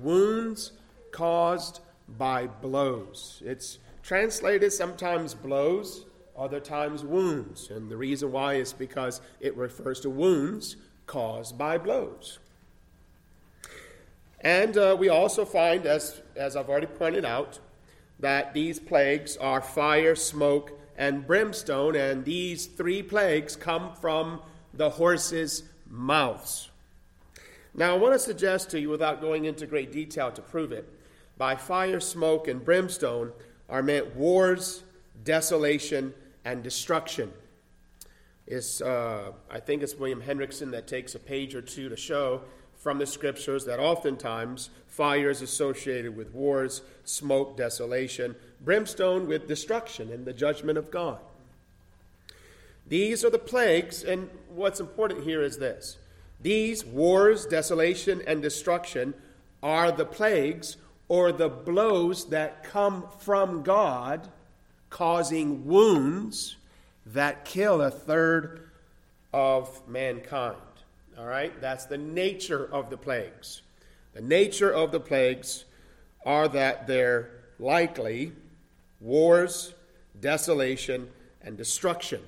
Wounds 0.00 0.72
caused 1.10 1.80
by 2.08 2.46
blows. 2.46 3.42
It's 3.44 3.78
translated 4.02 4.72
sometimes 4.72 5.34
blows, 5.34 6.06
other 6.36 6.60
times 6.60 7.04
wounds. 7.04 7.70
And 7.70 7.90
the 7.90 7.96
reason 7.96 8.32
why 8.32 8.54
is 8.54 8.72
because 8.72 9.20
it 9.40 9.56
refers 9.56 10.00
to 10.00 10.10
wounds 10.10 10.76
caused 11.06 11.58
by 11.58 11.78
blows. 11.78 12.38
And 14.40 14.76
uh, 14.76 14.96
we 14.98 15.08
also 15.08 15.44
find, 15.44 15.86
as, 15.86 16.20
as 16.34 16.56
I've 16.56 16.68
already 16.68 16.86
pointed 16.86 17.24
out, 17.24 17.60
that 18.18 18.54
these 18.54 18.80
plagues 18.80 19.36
are 19.36 19.60
fire, 19.60 20.16
smoke, 20.16 20.72
and 20.96 21.26
brimstone, 21.26 21.96
and 21.96 22.24
these 22.24 22.66
three 22.66 23.02
plagues 23.02 23.56
come 23.56 23.94
from 23.94 24.40
the 24.74 24.90
horses' 24.90 25.62
mouths. 25.92 26.70
Now, 27.74 27.94
I 27.94 27.98
want 27.98 28.14
to 28.14 28.18
suggest 28.18 28.70
to 28.70 28.80
you, 28.80 28.88
without 28.88 29.20
going 29.20 29.44
into 29.44 29.66
great 29.66 29.92
detail 29.92 30.32
to 30.32 30.42
prove 30.42 30.72
it, 30.72 30.88
by 31.38 31.54
fire, 31.54 32.00
smoke, 32.00 32.48
and 32.48 32.64
brimstone 32.64 33.32
are 33.68 33.82
meant 33.82 34.16
wars, 34.16 34.82
desolation, 35.22 36.12
and 36.44 36.62
destruction. 36.62 37.32
It's, 38.46 38.80
uh, 38.80 39.32
I 39.50 39.60
think 39.60 39.82
it's 39.82 39.94
William 39.94 40.20
Hendriksen 40.20 40.70
that 40.72 40.86
takes 40.86 41.14
a 41.14 41.18
page 41.18 41.54
or 41.54 41.62
two 41.62 41.88
to 41.88 41.96
show 41.96 42.42
from 42.76 42.98
the 42.98 43.06
scriptures 43.06 43.64
that 43.66 43.78
oftentimes 43.78 44.70
fire 44.88 45.30
is 45.30 45.40
associated 45.40 46.16
with 46.16 46.34
wars, 46.34 46.82
smoke, 47.04 47.56
desolation, 47.56 48.34
brimstone 48.60 49.26
with 49.26 49.46
destruction 49.46 50.12
and 50.12 50.24
the 50.24 50.32
judgment 50.32 50.76
of 50.76 50.90
God. 50.90 51.18
These 52.92 53.24
are 53.24 53.30
the 53.30 53.38
plagues, 53.38 54.04
and 54.04 54.28
what's 54.50 54.78
important 54.78 55.24
here 55.24 55.40
is 55.40 55.56
this 55.56 55.96
these 56.42 56.84
wars, 56.84 57.46
desolation, 57.46 58.20
and 58.26 58.42
destruction 58.42 59.14
are 59.62 59.90
the 59.90 60.04
plagues 60.04 60.76
or 61.08 61.32
the 61.32 61.48
blows 61.48 62.28
that 62.28 62.64
come 62.64 63.06
from 63.20 63.62
God, 63.62 64.28
causing 64.90 65.64
wounds 65.64 66.56
that 67.06 67.46
kill 67.46 67.80
a 67.80 67.90
third 67.90 68.68
of 69.32 69.88
mankind. 69.88 70.58
All 71.18 71.24
right? 71.24 71.58
That's 71.62 71.86
the 71.86 71.96
nature 71.96 72.68
of 72.70 72.90
the 72.90 72.98
plagues. 72.98 73.62
The 74.12 74.20
nature 74.20 74.70
of 74.70 74.92
the 74.92 75.00
plagues 75.00 75.64
are 76.26 76.46
that 76.48 76.86
they're 76.86 77.30
likely 77.58 78.32
wars, 79.00 79.72
desolation, 80.20 81.08
and 81.40 81.56
destruction. 81.56 82.20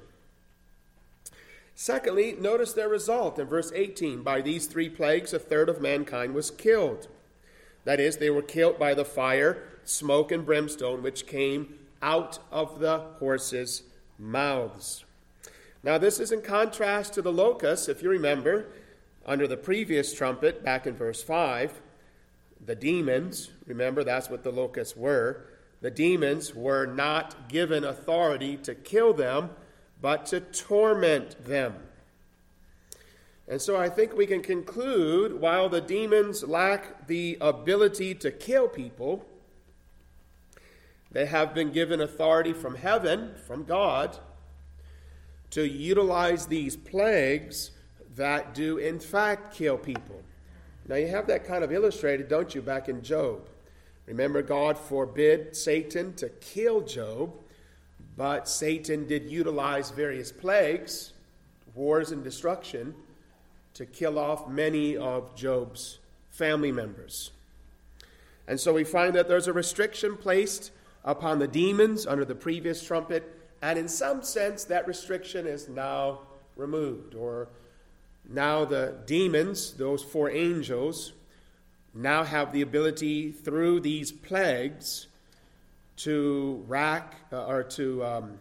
Secondly, 1.74 2.36
notice 2.38 2.72
their 2.72 2.88
result 2.88 3.38
in 3.38 3.46
verse 3.46 3.72
18. 3.74 4.22
By 4.22 4.40
these 4.40 4.66
three 4.66 4.88
plagues, 4.88 5.32
a 5.32 5.38
third 5.38 5.68
of 5.68 5.80
mankind 5.80 6.34
was 6.34 6.50
killed. 6.50 7.08
That 7.84 8.00
is, 8.00 8.16
they 8.16 8.30
were 8.30 8.42
killed 8.42 8.78
by 8.78 8.94
the 8.94 9.04
fire, 9.04 9.62
smoke, 9.84 10.30
and 10.30 10.46
brimstone 10.46 11.02
which 11.02 11.26
came 11.26 11.74
out 12.00 12.38
of 12.52 12.78
the 12.78 12.98
horses' 13.18 13.82
mouths. 14.18 15.04
Now, 15.82 15.98
this 15.98 16.20
is 16.20 16.32
in 16.32 16.42
contrast 16.42 17.12
to 17.14 17.22
the 17.22 17.32
locusts, 17.32 17.88
if 17.88 18.02
you 18.02 18.08
remember, 18.08 18.66
under 19.26 19.46
the 19.46 19.56
previous 19.56 20.14
trumpet, 20.14 20.64
back 20.64 20.86
in 20.86 20.94
verse 20.94 21.22
5. 21.22 21.80
The 22.64 22.74
demons, 22.74 23.50
remember 23.66 24.04
that's 24.04 24.30
what 24.30 24.44
the 24.44 24.52
locusts 24.52 24.96
were, 24.96 25.44
the 25.82 25.90
demons 25.90 26.54
were 26.54 26.86
not 26.86 27.50
given 27.50 27.84
authority 27.84 28.56
to 28.58 28.74
kill 28.74 29.12
them 29.12 29.50
but 30.04 30.26
to 30.26 30.38
torment 30.38 31.46
them. 31.46 31.72
And 33.48 33.58
so 33.58 33.78
I 33.78 33.88
think 33.88 34.14
we 34.14 34.26
can 34.26 34.42
conclude 34.42 35.40
while 35.40 35.70
the 35.70 35.80
demons 35.80 36.42
lack 36.42 37.06
the 37.06 37.38
ability 37.40 38.14
to 38.16 38.30
kill 38.30 38.68
people, 38.68 39.24
they 41.10 41.24
have 41.24 41.54
been 41.54 41.72
given 41.72 42.02
authority 42.02 42.52
from 42.52 42.74
heaven, 42.74 43.34
from 43.46 43.64
God, 43.64 44.18
to 45.52 45.66
utilize 45.66 46.48
these 46.48 46.76
plagues 46.76 47.70
that 48.14 48.52
do 48.52 48.76
in 48.76 49.00
fact 49.00 49.54
kill 49.54 49.78
people. 49.78 50.20
Now 50.86 50.96
you 50.96 51.08
have 51.08 51.26
that 51.28 51.46
kind 51.46 51.64
of 51.64 51.72
illustrated, 51.72 52.28
don't 52.28 52.54
you, 52.54 52.60
back 52.60 52.90
in 52.90 53.00
Job? 53.00 53.48
Remember, 54.04 54.42
God 54.42 54.76
forbid 54.76 55.56
Satan 55.56 56.12
to 56.16 56.28
kill 56.28 56.82
Job 56.82 57.32
but 58.16 58.48
Satan 58.48 59.06
did 59.06 59.30
utilize 59.30 59.90
various 59.90 60.30
plagues, 60.30 61.12
wars, 61.74 62.12
and 62.12 62.22
destruction 62.22 62.94
to 63.74 63.84
kill 63.86 64.18
off 64.18 64.48
many 64.48 64.96
of 64.96 65.34
Job's 65.34 65.98
family 66.30 66.70
members. 66.70 67.32
And 68.46 68.60
so 68.60 68.72
we 68.72 68.84
find 68.84 69.14
that 69.14 69.26
there's 69.26 69.48
a 69.48 69.52
restriction 69.52 70.16
placed 70.16 70.70
upon 71.04 71.38
the 71.38 71.48
demons 71.48 72.06
under 72.06 72.24
the 72.24 72.34
previous 72.34 72.84
trumpet, 72.84 73.24
and 73.62 73.78
in 73.78 73.88
some 73.88 74.22
sense, 74.22 74.64
that 74.64 74.86
restriction 74.86 75.46
is 75.46 75.68
now 75.68 76.20
removed, 76.56 77.14
or 77.14 77.48
now 78.28 78.64
the 78.64 78.94
demons, 79.06 79.72
those 79.74 80.02
four 80.02 80.30
angels, 80.30 81.12
now 81.94 82.24
have 82.24 82.52
the 82.52 82.62
ability 82.62 83.30
through 83.32 83.80
these 83.80 84.12
plagues 84.12 85.08
to 85.96 86.64
rack 86.66 87.14
uh, 87.32 87.46
or 87.46 87.62
to, 87.62 88.04
um, 88.04 88.38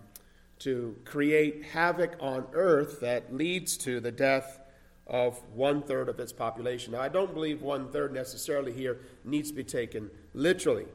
to 0.60 0.96
create 1.06 1.64
havoc 1.66 2.16
on 2.20 2.46
earth 2.54 3.02
that 3.02 3.34
leads 3.34 3.78
to 3.78 4.00
the 4.00 4.12
death 4.12 4.60
of 5.06 5.40
one 5.54 5.82
third 5.82 6.10
of 6.10 6.20
its 6.20 6.32
population. 6.32 6.94
Now, 6.94 7.02
I 7.02 7.10
don't 7.10 7.34
believe 7.34 7.62
one 7.62 7.92
third 7.92 8.14
necessarily 8.14 8.72
here 8.72 9.00
needs 9.24 9.50
to 9.50 9.56
be 9.56 9.64
taken 9.64 10.10
literally. 10.34 10.86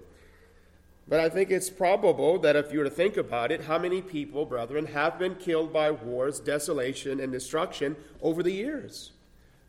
But 1.07 1.21
I 1.21 1.31
think 1.31 1.51
it's 1.51 1.71
probable 1.71 2.39
that 2.41 2.55
if 2.55 2.71
you 2.73 2.81
were 2.81 2.85
to 2.85 2.91
think 2.91 3.17
about 3.17 3.51
it, 3.51 3.65
how 3.65 3.79
many 3.79 4.03
people, 4.03 4.45
brethren, 4.45 4.85
have 4.87 5.19
been 5.19 5.37
killed 5.37 5.73
by 5.73 5.91
wars, 5.91 6.39
desolation, 6.39 7.21
and 7.21 7.33
destruction 7.33 7.97
over 8.21 8.43
the 8.43 8.53
years? 8.53 9.13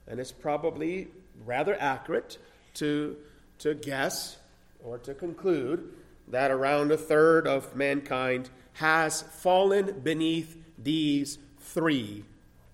And 0.07 0.19
it's 0.19 0.33
probably 0.33 1.07
rather 1.45 1.77
accurate 1.79 2.37
to, 2.75 3.15
to 3.59 3.73
guess 3.73 4.37
or 4.83 4.97
to 4.97 5.13
conclude 5.13 5.93
that 6.29 6.51
around 6.51 6.91
a 6.91 6.97
third 6.97 7.47
of 7.47 7.75
mankind 7.75 8.49
has 8.73 9.21
fallen 9.21 9.99
beneath 10.01 10.57
these 10.77 11.37
three 11.59 12.23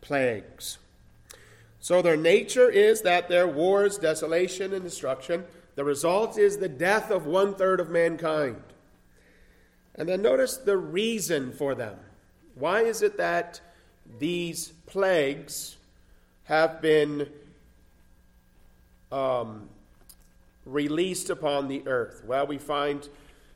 plagues. 0.02 0.78
So 1.80 2.02
their 2.02 2.18
nature 2.18 2.70
is 2.70 3.02
that 3.02 3.30
there 3.30 3.48
wars, 3.48 3.98
desolation, 3.98 4.74
and 4.74 4.84
destruction. 4.84 5.46
The 5.76 5.84
result 5.84 6.38
is 6.38 6.58
the 6.58 6.70
death 6.70 7.12
of 7.12 7.26
one 7.26 7.54
third 7.54 7.80
of 7.80 7.90
mankind. 7.90 8.62
And 9.96 10.10
then 10.10 10.22
notice 10.22 10.58
the 10.58 10.78
reason 10.78 11.52
for 11.54 11.76
them. 11.76 11.98
Why 12.56 12.82
is 12.82 13.02
it 13.02 13.18
that 13.18 13.62
these 14.20 14.74
plagues 14.86 15.78
have 16.46 16.82
been 16.82 17.30
um, 19.12 19.70
released 20.66 21.30
upon 21.30 21.68
the 21.68 21.84
earth? 21.88 22.24
Well, 22.26 22.48
we 22.48 22.58
find 22.58 23.08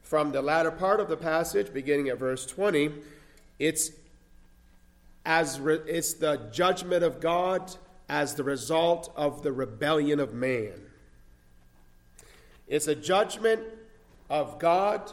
from 0.10 0.32
the 0.32 0.42
latter 0.42 0.72
part 0.72 1.00
of 1.00 1.08
the 1.08 1.16
passage, 1.16 1.72
beginning 1.72 2.10
at 2.10 2.18
verse 2.18 2.44
20, 2.48 2.92
it's 3.60 3.92
as 5.24 5.60
re- 5.60 5.82
it's 5.86 6.14
the 6.14 6.50
judgment 6.52 7.04
of 7.04 7.22
God 7.22 7.76
as 8.10 8.34
the 8.34 8.44
result 8.44 9.14
of 9.16 9.44
the 9.44 9.52
rebellion 9.52 10.20
of 10.20 10.34
man. 10.34 10.82
It's 12.68 12.88
a 12.88 12.96
judgment 12.96 13.62
of 14.32 14.58
God 14.58 15.12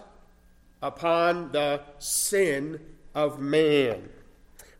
upon 0.83 1.53
the 1.53 1.83
sin 1.99 2.81
of 3.15 3.39
man. 3.39 4.09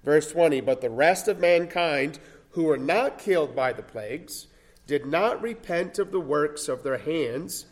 Verse 0.03 0.33
20, 0.33 0.63
but 0.63 0.81
the 0.81 0.89
rest 0.89 1.29
of 1.29 1.39
mankind 1.39 2.21
who 2.53 2.65
were 2.65 2.79
not 2.79 3.19
killed 3.19 3.55
by 3.55 3.71
the 3.75 3.83
plagues 3.83 4.47
did 4.87 5.05
not 5.05 5.43
repent 5.43 5.99
of 5.99 6.11
the 6.11 6.21
works 6.21 6.69
of 6.69 6.83
their 6.85 6.97
hands 6.97 7.67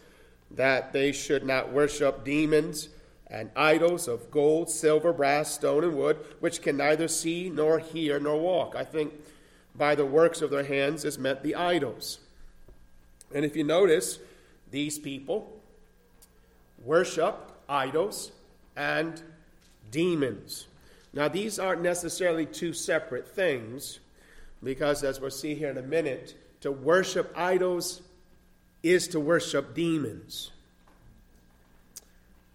that 0.56 0.92
they 0.92 1.12
should 1.12 1.44
not 1.44 1.72
worship 1.72 2.24
demons 2.24 2.88
and 3.26 3.50
idols 3.56 4.06
of 4.06 4.30
gold, 4.30 4.70
silver, 4.70 5.12
brass, 5.12 5.52
stone, 5.52 5.82
and 5.82 5.96
wood, 5.96 6.18
which 6.40 6.62
can 6.62 6.76
neither 6.76 7.08
see 7.08 7.50
nor 7.50 7.78
hear 7.78 8.20
nor 8.20 8.38
walk. 8.38 8.76
I 8.76 8.84
think 8.84 9.12
by 9.74 9.94
the 9.94 10.06
works 10.06 10.40
of 10.40 10.50
their 10.50 10.64
hands 10.64 11.04
is 11.04 11.18
meant 11.18 11.42
the 11.42 11.56
idols. 11.56 12.20
And 13.34 13.44
if 13.44 13.56
you 13.56 13.64
notice, 13.64 14.18
these 14.70 14.98
people 14.98 15.60
worship 16.84 17.52
idols 17.68 18.30
and 18.76 19.20
demons. 19.90 20.66
Now, 21.12 21.28
these 21.28 21.58
aren't 21.58 21.82
necessarily 21.82 22.46
two 22.46 22.72
separate 22.72 23.26
things, 23.28 24.00
because 24.62 25.02
as 25.02 25.20
we'll 25.20 25.30
see 25.30 25.54
here 25.54 25.70
in 25.70 25.78
a 25.78 25.82
minute, 25.82 26.34
to 26.60 26.70
worship 26.70 27.32
idols 27.36 28.02
is 28.84 29.08
to 29.08 29.18
worship 29.18 29.74
demons. 29.74 30.52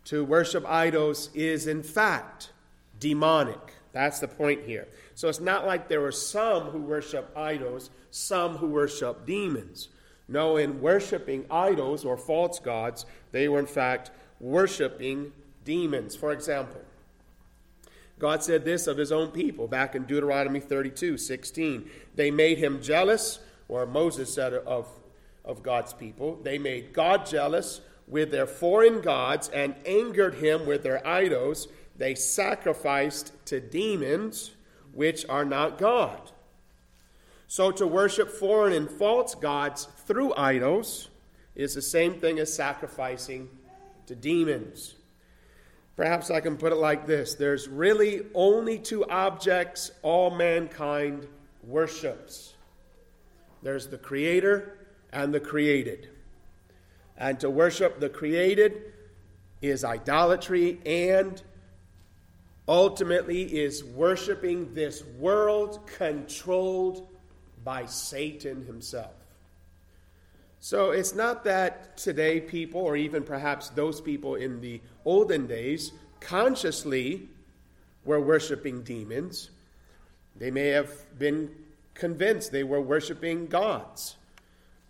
To 0.05 0.24
worship 0.24 0.65
idols 0.65 1.29
is, 1.33 1.67
in 1.67 1.83
fact, 1.83 2.51
demonic. 3.00 3.74
That's 3.91 4.19
the 4.19 4.27
point 4.27 4.63
here. 4.65 4.88
So 5.15 5.27
it's 5.27 5.39
not 5.39 5.65
like 5.65 5.88
there 5.88 6.01
were 6.01 6.12
some 6.12 6.67
who 6.67 6.79
worship 6.79 7.36
idols, 7.36 7.89
some 8.12 8.57
who 8.57 8.67
worship 8.67 9.25
demons. 9.25 9.89
No, 10.27 10.57
in 10.57 10.81
worshiping 10.81 11.45
idols 11.50 12.05
or 12.05 12.15
false 12.15 12.59
gods, 12.59 13.05
they 13.31 13.50
were 13.50 13.59
in 13.59 13.65
fact 13.65 14.12
worshiping 14.39 15.31
demons. 15.65 16.15
For 16.15 16.31
example, 16.31 16.81
God 18.19 18.43
said 18.43 18.63
this 18.63 18.86
of 18.86 18.98
his 18.98 19.12
own 19.12 19.31
people 19.31 19.67
back 19.67 19.95
in 19.95 20.03
Deuteronomy 20.03 20.59
32 20.59 21.17
16. 21.17 21.89
They 22.15 22.29
made 22.29 22.59
him 22.59 22.81
jealous, 22.81 23.39
or 23.67 23.88
Moses 23.88 24.31
said 24.31 24.53
of, 24.53 24.88
of 25.46 25.63
God's 25.63 25.93
people, 25.93 26.39
they 26.43 26.58
made 26.58 26.93
God 26.93 27.25
jealous 27.25 27.81
with 28.08 28.31
their 28.31 28.48
foreign 28.48 29.01
gods 29.01 29.50
and 29.50 29.75
angered 29.86 30.36
him 30.36 30.65
with 30.65 30.84
their 30.84 31.05
idols. 31.08 31.67
They 31.98 32.15
sacrificed 32.15 33.34
to 33.46 33.60
demons, 33.60 34.51
which 34.93 35.25
are 35.29 35.46
not 35.46 35.77
God. 35.77 36.31
So 37.48 37.72
to 37.72 37.88
worship 37.88 38.29
foreign 38.29 38.74
and 38.74 38.89
false 38.89 39.36
gods 39.36 39.88
through 40.05 40.36
idols 40.36 41.10
is 41.55 41.74
the 41.74 41.81
same 41.81 42.13
thing 42.13 42.39
as 42.39 42.53
sacrificing 42.53 43.50
to 44.05 44.15
demons. 44.15 44.96
Perhaps 45.96 46.31
I 46.31 46.39
can 46.39 46.58
put 46.58 46.72
it 46.72 46.77
like 46.77 47.05
this 47.05 47.36
there's 47.36 47.67
really 47.67 48.22
only 48.34 48.79
two 48.79 49.03
objects 49.10 49.91
all 50.01 50.29
mankind 50.29 51.27
worships 51.63 52.53
there's 53.62 53.88
the 53.88 53.98
Creator 53.98 54.77
and 55.12 55.34
the 55.34 55.39
created. 55.39 56.10
And 57.18 57.39
to 57.39 57.50
worship 57.50 58.00
the 58.00 58.10
created 58.10 58.94
is 59.62 59.84
idolatry 59.84 60.80
and 60.86 61.42
ultimately 62.68 63.44
is 63.44 63.84
worshiping 63.84 64.74
this 64.74 65.04
world 65.18 65.80
controlled 65.98 67.08
by 67.63 67.86
Satan 67.86 68.66
himself. 68.66 69.12
So 70.60 70.92
it's 70.92 71.16
not 71.16 71.44
that 71.46 71.98
today 71.98 72.39
people, 72.39 72.82
or 72.82 72.96
even 72.96 73.24
perhaps 73.24 73.70
those 73.70 74.01
people 74.01 74.36
in 74.36 74.62
the 74.62 74.82
olden 75.06 75.48
days, 75.48 75.94
consciously 76.20 77.28
were 78.06 78.20
worshiping 78.20 78.84
demons. 78.84 79.50
They 80.36 80.51
may 80.51 80.68
have 80.68 80.92
been 81.18 81.50
convinced 81.94 82.51
they 82.51 82.63
were 82.63 82.82
worshiping 82.82 83.48
gods. 83.48 84.16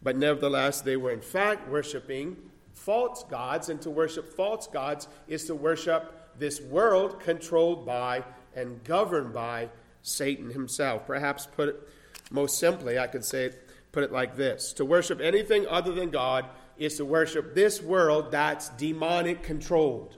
But 0.02 0.18
nevertheless, 0.18 0.82
they 0.82 0.98
were 0.98 1.12
in 1.12 1.22
fact 1.22 1.70
worshiping 1.70 2.38
false 2.74 3.24
gods, 3.26 3.70
and 3.70 3.82
to 3.82 3.90
worship 3.90 4.34
false 4.36 4.68
gods 4.68 5.08
is 5.28 5.46
to 5.46 5.56
worship 5.56 6.38
this 6.40 6.62
world 6.62 7.20
controlled 7.20 7.86
by 7.86 8.24
and 8.56 8.84
governed 8.84 9.34
by 9.34 9.70
Satan 10.02 10.50
himself. 10.52 11.06
Perhaps 11.06 11.48
put 11.48 11.70
it 11.70 11.76
most 12.32 12.58
simply, 12.58 12.98
I 12.98 13.08
could 13.08 13.26
say, 13.26 13.52
put 13.92 14.04
it 14.04 14.12
like 14.12 14.36
this 14.36 14.74
To 14.74 14.86
worship 14.86 15.20
anything 15.20 15.68
other 15.68 15.92
than 15.92 16.10
God 16.10 16.46
is 16.78 16.96
to 16.96 17.06
worship 17.06 17.54
this 17.54 17.82
world 17.82 18.32
that's 18.32 18.70
demonic 18.70 19.44
controlled. 19.44 20.16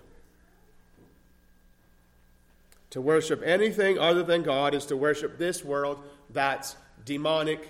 To 2.92 3.02
worship 3.02 3.42
anything 3.44 3.98
other 3.98 4.22
than 4.22 4.44
God 4.44 4.76
is 4.76 4.86
to 4.88 4.98
worship 4.98 5.38
this 5.38 5.64
world 5.64 6.00
that's 6.30 6.76
demonic 7.06 7.70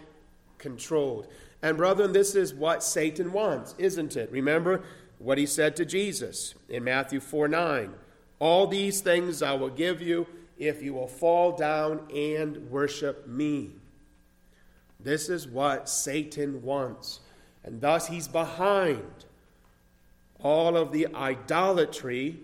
controlled. 0.57 1.27
And, 1.61 1.77
brethren, 1.77 2.13
this 2.13 2.35
is 2.35 2.53
what 2.53 2.83
Satan 2.83 3.31
wants, 3.31 3.75
isn't 3.77 4.17
it? 4.17 4.31
Remember 4.31 4.83
what 5.19 5.37
he 5.37 5.45
said 5.45 5.75
to 5.75 5.85
Jesus 5.85 6.55
in 6.67 6.83
Matthew 6.83 7.19
4 7.19 7.47
9. 7.47 7.93
All 8.39 8.65
these 8.65 9.01
things 9.01 9.43
I 9.43 9.53
will 9.53 9.69
give 9.69 10.01
you 10.01 10.25
if 10.57 10.81
you 10.81 10.93
will 10.93 11.07
fall 11.07 11.51
down 11.51 12.07
and 12.13 12.69
worship 12.69 13.27
me. 13.27 13.71
This 14.99 15.29
is 15.29 15.47
what 15.47 15.89
Satan 15.89 16.63
wants. 16.63 17.19
And 17.63 17.81
thus 17.81 18.07
he's 18.07 18.27
behind 18.27 19.25
all 20.43 20.75
of 20.75 20.91
the 20.91 21.07
idolatry 21.13 22.39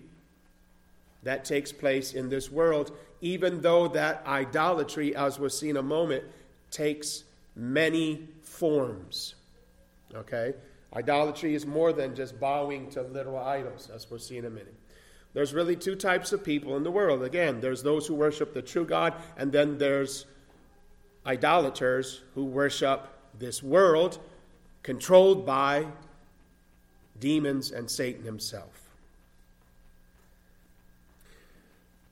that 1.24 1.44
takes 1.44 1.72
place 1.72 2.12
in 2.12 2.28
this 2.28 2.50
world, 2.50 2.92
even 3.20 3.60
though 3.60 3.88
that 3.88 4.22
idolatry, 4.26 5.14
as 5.16 5.38
we'll 5.38 5.50
see 5.50 5.68
in 5.68 5.76
a 5.76 5.82
moment, 5.82 6.24
takes 6.70 7.24
many 7.58 8.28
forms. 8.40 9.34
Okay? 10.14 10.54
Idolatry 10.94 11.54
is 11.54 11.66
more 11.66 11.92
than 11.92 12.14
just 12.14 12.40
bowing 12.40 12.88
to 12.90 13.02
literal 13.02 13.38
idols, 13.38 13.90
as 13.94 14.08
we'll 14.10 14.20
see 14.20 14.38
in 14.38 14.46
a 14.46 14.50
minute. 14.50 14.74
There's 15.34 15.52
really 15.52 15.76
two 15.76 15.94
types 15.94 16.32
of 16.32 16.42
people 16.42 16.76
in 16.76 16.82
the 16.82 16.90
world. 16.90 17.22
Again, 17.22 17.60
there's 17.60 17.82
those 17.82 18.06
who 18.06 18.14
worship 18.14 18.54
the 18.54 18.62
true 18.62 18.86
God, 18.86 19.14
and 19.36 19.52
then 19.52 19.76
there's 19.76 20.24
idolaters 21.26 22.22
who 22.34 22.44
worship 22.44 23.08
this 23.38 23.62
world 23.62 24.18
controlled 24.82 25.44
by 25.44 25.86
demons 27.20 27.70
and 27.70 27.90
Satan 27.90 28.24
himself. 28.24 28.88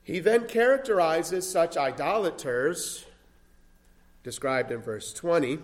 He 0.03 0.19
then 0.19 0.47
characterizes 0.47 1.49
such 1.49 1.75
idolaters, 1.75 3.06
described 4.27 4.73
in 4.73 4.81
verse 4.81 5.13
20, 5.13 5.57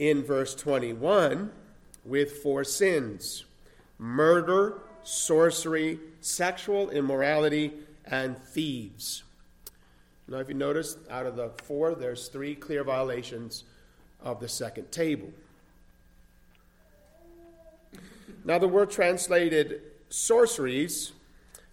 in 0.00 0.24
verse 0.24 0.52
21, 0.56 1.52
with 2.04 2.38
four 2.38 2.64
sins 2.64 3.44
murder, 4.00 4.80
sorcery, 5.04 6.00
sexual 6.20 6.90
immorality, 6.90 7.72
and 8.04 8.36
thieves. 8.36 9.22
Now, 10.26 10.38
if 10.38 10.48
you 10.48 10.54
notice, 10.54 10.96
out 11.08 11.24
of 11.24 11.36
the 11.36 11.50
four, 11.62 11.94
there's 11.94 12.26
three 12.26 12.56
clear 12.56 12.82
violations 12.82 13.62
of 14.20 14.40
the 14.40 14.48
second 14.48 14.90
table. 14.90 15.30
Now, 18.44 18.58
the 18.58 18.66
word 18.66 18.90
translated 18.90 19.82
sorceries 20.08 21.12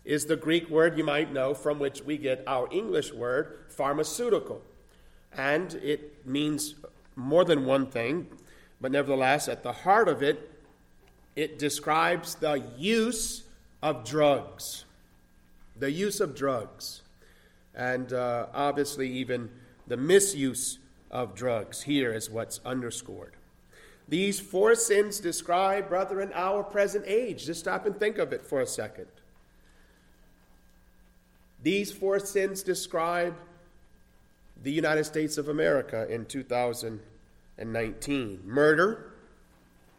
is 0.03 0.27
the 0.27 0.35
Greek 0.35 0.69
word 0.69 0.99
you 0.99 1.03
might 1.03 1.33
know 1.33 1.55
from 1.55 1.79
which 1.79 2.03
we 2.03 2.19
get 2.19 2.43
our 2.45 2.67
English 2.71 3.11
word 3.11 3.65
pharmaceutical. 3.69 4.61
And 5.38 5.74
it 5.76 6.26
means 6.26 6.76
more 7.15 7.45
than 7.45 7.65
one 7.65 7.88
thing, 7.88 8.28
but 8.82 8.91
nevertheless, 8.91 9.48
at 9.48 9.63
the 9.63 9.71
heart 9.71 10.08
of 10.08 10.24
it, 10.24 10.52
it 11.36 11.60
describes 11.60 12.36
the 12.36 12.63
use 12.78 13.43
of 13.82 14.06
drugs. 14.06 14.86
The 15.78 15.91
use 15.91 16.21
of 16.21 16.36
drugs 16.36 17.02
and 17.76 18.13
uh, 18.13 18.48
obviously 18.54 19.10
even 19.10 19.50
the 19.88 19.98
misuse 19.98 20.80
of 21.12 21.36
drugs 21.36 21.84
here 21.84 22.13
is 22.13 22.30
what's 22.30 22.60
underscored. 22.65 23.34
These 24.08 24.39
four 24.39 24.76
sins 24.76 25.19
describe, 25.19 25.89
brethren, 25.89 26.32
our 26.34 26.63
present 26.63 27.06
age. 27.08 27.45
Just 27.45 27.62
stop 27.62 27.86
and 27.86 27.98
think 27.98 28.17
of 28.17 28.34
it 28.34 28.45
for 28.45 28.62
a 28.62 28.67
second. 28.67 29.08
These 31.63 31.91
four 31.91 32.19
sins 32.19 32.62
describe 32.62 33.36
the 34.61 34.71
United 34.71 35.05
States 35.05 35.37
of 35.37 35.49
America 35.49 36.07
in 36.09 36.25
2019. 36.25 38.41
Murder. 38.45 39.11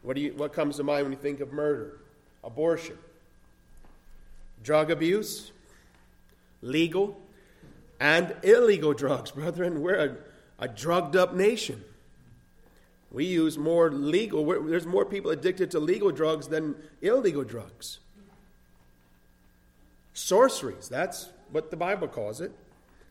What, 0.02 0.16
do 0.16 0.22
you, 0.22 0.32
what 0.34 0.52
comes 0.52 0.76
to 0.76 0.84
mind 0.84 1.04
when 1.04 1.12
you 1.12 1.18
think 1.18 1.40
of 1.40 1.52
murder? 1.52 1.98
Abortion. 2.44 2.98
Drug 4.62 4.90
abuse. 4.90 5.52
Legal 6.62 7.20
and 8.00 8.34
illegal 8.42 8.92
drugs. 8.92 9.30
Brethren, 9.32 9.80
we're 9.80 9.94
a, 9.94 10.16
a 10.58 10.68
drugged 10.68 11.16
up 11.16 11.34
nation. 11.34 11.82
We 13.10 13.24
use 13.24 13.56
more 13.56 13.90
legal, 13.90 14.44
there's 14.64 14.86
more 14.86 15.04
people 15.04 15.30
addicted 15.30 15.70
to 15.72 15.80
legal 15.80 16.10
drugs 16.10 16.48
than 16.48 16.74
illegal 17.00 17.44
drugs. 17.44 17.98
Sorceries, 20.12 20.88
that's 20.88 21.30
what 21.50 21.70
the 21.70 21.76
Bible 21.76 22.08
calls 22.08 22.40
it. 22.40 22.52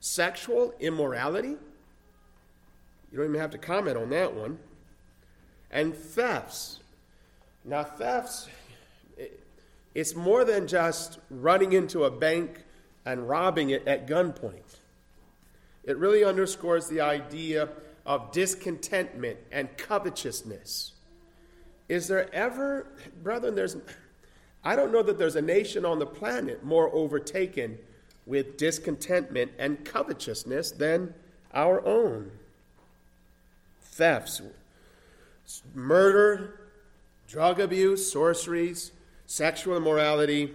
Sexual 0.05 0.71
immorality, 0.79 1.57
you 3.11 3.17
don't 3.17 3.25
even 3.25 3.41
have 3.41 3.49
to 3.49 3.57
comment 3.57 3.97
on 3.97 4.11
that 4.11 4.35
one. 4.35 4.59
And 5.71 5.95
thefts. 5.95 6.79
Now, 7.63 7.83
thefts, 7.83 8.47
it's 9.95 10.15
more 10.15 10.45
than 10.45 10.67
just 10.67 11.17
running 11.31 11.73
into 11.73 12.03
a 12.03 12.11
bank 12.11 12.65
and 13.03 13.27
robbing 13.27 13.71
it 13.71 13.87
at 13.87 14.05
gunpoint. 14.05 14.77
It 15.83 15.97
really 15.97 16.23
underscores 16.23 16.87
the 16.87 17.01
idea 17.01 17.69
of 18.05 18.31
discontentment 18.31 19.39
and 19.51 19.75
covetousness. 19.75 20.93
Is 21.89 22.07
there 22.07 22.31
ever, 22.31 22.85
brethren, 23.23 23.55
there's, 23.55 23.75
I 24.63 24.75
don't 24.75 24.91
know 24.91 25.01
that 25.01 25.17
there's 25.17 25.35
a 25.35 25.41
nation 25.41 25.83
on 25.83 25.97
the 25.97 26.05
planet 26.05 26.63
more 26.63 26.93
overtaken 26.93 27.79
with 28.25 28.57
discontentment 28.57 29.51
and 29.57 29.85
covetousness 29.85 30.71
than 30.71 31.13
our 31.53 31.85
own. 31.85 32.31
Thefts, 33.81 34.41
murder, 35.73 36.59
drug 37.27 37.59
abuse, 37.59 38.11
sorceries, 38.11 38.91
sexual 39.25 39.77
immorality, 39.77 40.53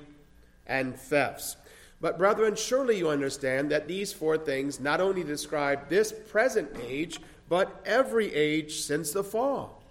and 0.67 0.97
thefts. 0.97 1.57
But, 2.01 2.19
brethren, 2.19 2.57
surely 2.57 2.97
you 2.99 3.09
understand 3.09 3.71
that 3.71 3.87
these 3.87 4.13
four 4.13 4.39
things 4.39 4.81
not 4.81 5.01
only 5.01 5.23
describe 5.23 5.89
this 5.89 6.13
present 6.13 6.71
age, 6.83 7.21
but 7.49 7.83
every 7.85 8.33
age 8.35 8.81
since 8.81 9.13
the 9.13 9.25
fall. 9.25 9.83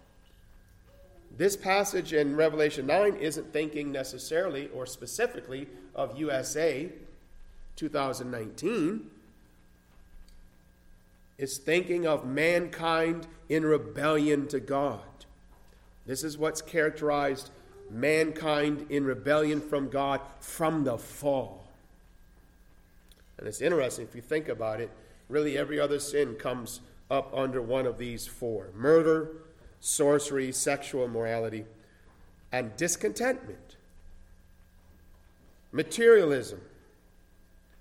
This 1.38 1.56
passage 1.56 2.13
in 2.13 2.36
Revelation 2.36 2.88
9 2.88 3.15
isn't 3.15 3.54
thinking 3.54 3.92
necessarily 3.92 4.70
or 4.74 4.86
specifically 4.86 5.68
of 5.94 6.18
USA 6.18 6.89
2019 7.80 9.10
is 11.38 11.58
thinking 11.58 12.06
of 12.06 12.26
mankind 12.26 13.26
in 13.48 13.65
rebellion 13.65 14.46
to 14.50 14.60
God. 14.60 15.00
This 16.06 16.22
is 16.26 16.38
what's 16.38 16.62
characterized 16.62 17.52
mankind 17.89 18.86
in 18.89 19.06
rebellion 19.06 19.62
from 19.62 19.89
God 19.89 20.20
from 20.42 20.84
the 20.84 20.98
fall. 20.98 21.68
And 23.38 23.48
it's 23.48 23.62
interesting 23.62 24.06
if 24.06 24.13
you 24.13 24.22
think 24.22 24.50
about 24.50 24.82
it, 24.82 24.92
really 25.30 25.58
every 25.58 25.80
other 25.80 26.00
sin 26.00 26.36
comes 26.36 26.82
up 27.10 27.32
under 27.34 27.62
one 27.62 27.86
of 27.86 27.98
these 27.98 28.28
four 28.28 28.68
murder, 28.76 29.30
sorcery, 29.80 30.52
sexual 30.52 31.06
immorality, 31.06 31.63
and 32.52 32.76
discontentment, 32.76 33.78
materialism, 35.72 36.60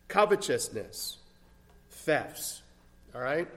covetousness, 0.09 1.19
thefts. 1.91 2.63
All 3.15 3.21
right? 3.21 3.49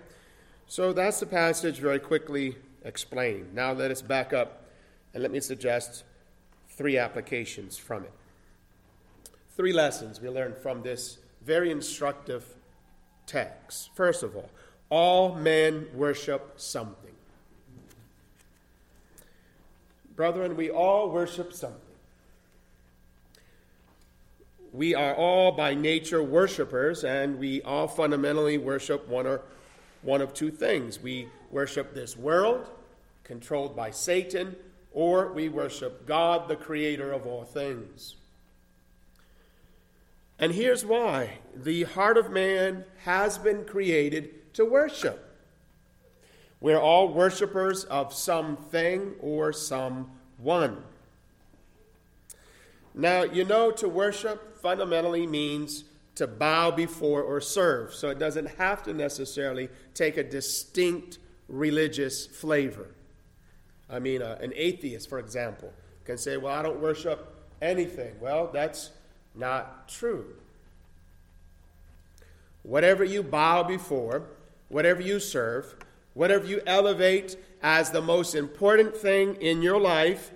So 0.68 0.94
that's 0.94 1.20
the 1.20 1.26
passage 1.26 1.80
very 1.80 2.00
quickly 2.00 2.56
explained. 2.84 3.54
Now 3.54 3.74
let 3.74 3.92
us 3.92 4.02
back 4.02 4.34
up 4.34 4.66
and 5.14 5.22
let 5.22 5.32
me 5.32 5.40
suggest 5.40 6.04
three 6.70 6.98
applications 6.98 7.78
from 7.78 8.04
it. 8.04 8.14
Three 9.56 9.74
lessons 9.74 10.22
we 10.22 10.30
learn 10.30 10.54
from 10.54 10.82
this 10.82 11.18
very 11.44 11.72
instructive 11.72 12.46
text. 13.26 13.90
First 13.96 14.24
of 14.24 14.36
all, 14.36 14.50
all 14.90 15.36
men 15.36 15.88
worship 15.94 16.54
something. 16.58 17.12
Brethren, 20.16 20.56
we 20.56 20.70
all 20.70 21.10
worship 21.10 21.54
something. 21.54 21.80
We 24.74 24.96
are 24.96 25.14
all 25.16 25.52
by 25.52 25.74
nature 25.74 26.24
worshipers, 26.24 27.04
and 27.04 27.38
we 27.38 27.62
all 27.64 27.88
fundamentally 27.88 28.58
worship 28.58 29.08
one 29.08 29.28
or 29.28 29.42
one 30.02 30.22
of 30.22 30.34
two 30.34 30.50
things. 30.50 31.00
We 31.00 31.28
worship 31.50 31.94
this 31.94 32.16
world, 32.16 32.70
controlled 33.24 33.76
by 33.76 33.92
Satan, 33.92 34.56
or 34.94 35.32
we 35.34 35.50
worship 35.50 36.06
God, 36.06 36.48
the 36.48 36.56
creator 36.56 37.12
of 37.12 37.28
all 37.28 37.44
things. 37.44 38.16
And 40.40 40.54
here's 40.54 40.86
why 40.86 41.40
the 41.56 41.84
heart 41.84 42.18
of 42.18 42.32
man 42.32 42.86
has 43.04 43.38
been 43.38 43.66
created 43.66 44.54
to 44.54 44.66
worship. 44.66 45.28
We're 46.60 46.80
all 46.80 47.10
worshipers 47.10 47.84
of 47.86 48.14
something 48.14 49.16
or 49.20 49.52
someone. 49.52 50.84
Now, 52.94 53.24
you 53.24 53.46
know, 53.46 53.72
to 53.72 53.88
worship 53.88 54.58
fundamentally 54.58 55.26
means 55.26 55.86
to 56.16 56.28
bow 56.28 56.72
before 56.72 57.22
or 57.22 57.40
serve. 57.40 57.94
So 57.94 58.10
it 58.10 58.20
doesn't 58.20 58.48
have 58.58 58.84
to 58.84 58.94
necessarily 58.94 59.70
take 59.94 60.18
a 60.18 60.24
distinct 60.24 61.20
religious 61.48 62.26
flavor. 62.26 62.88
I 63.90 64.00
mean, 64.00 64.22
uh, 64.22 64.38
an 64.42 64.54
atheist, 64.56 65.10
for 65.10 65.20
example, 65.20 65.74
can 66.06 66.18
say, 66.18 66.38
Well, 66.38 66.54
I 66.54 66.62
don't 66.62 66.80
worship 66.80 67.36
anything. 67.62 68.16
Well, 68.20 68.50
that's 68.52 68.92
not 69.36 69.88
true. 69.90 70.36
Whatever 72.64 73.04
you 73.04 73.24
bow 73.24 73.64
before, 73.64 74.28
whatever 74.70 75.02
you 75.02 75.20
serve, 75.20 75.76
whatever 76.14 76.46
you 76.46 76.62
elevate 76.66 77.38
as 77.64 77.92
the 77.92 78.02
most 78.02 78.36
important 78.36 78.96
thing 78.96 79.36
in 79.36 79.62
your 79.62 79.80
life, 79.80 80.32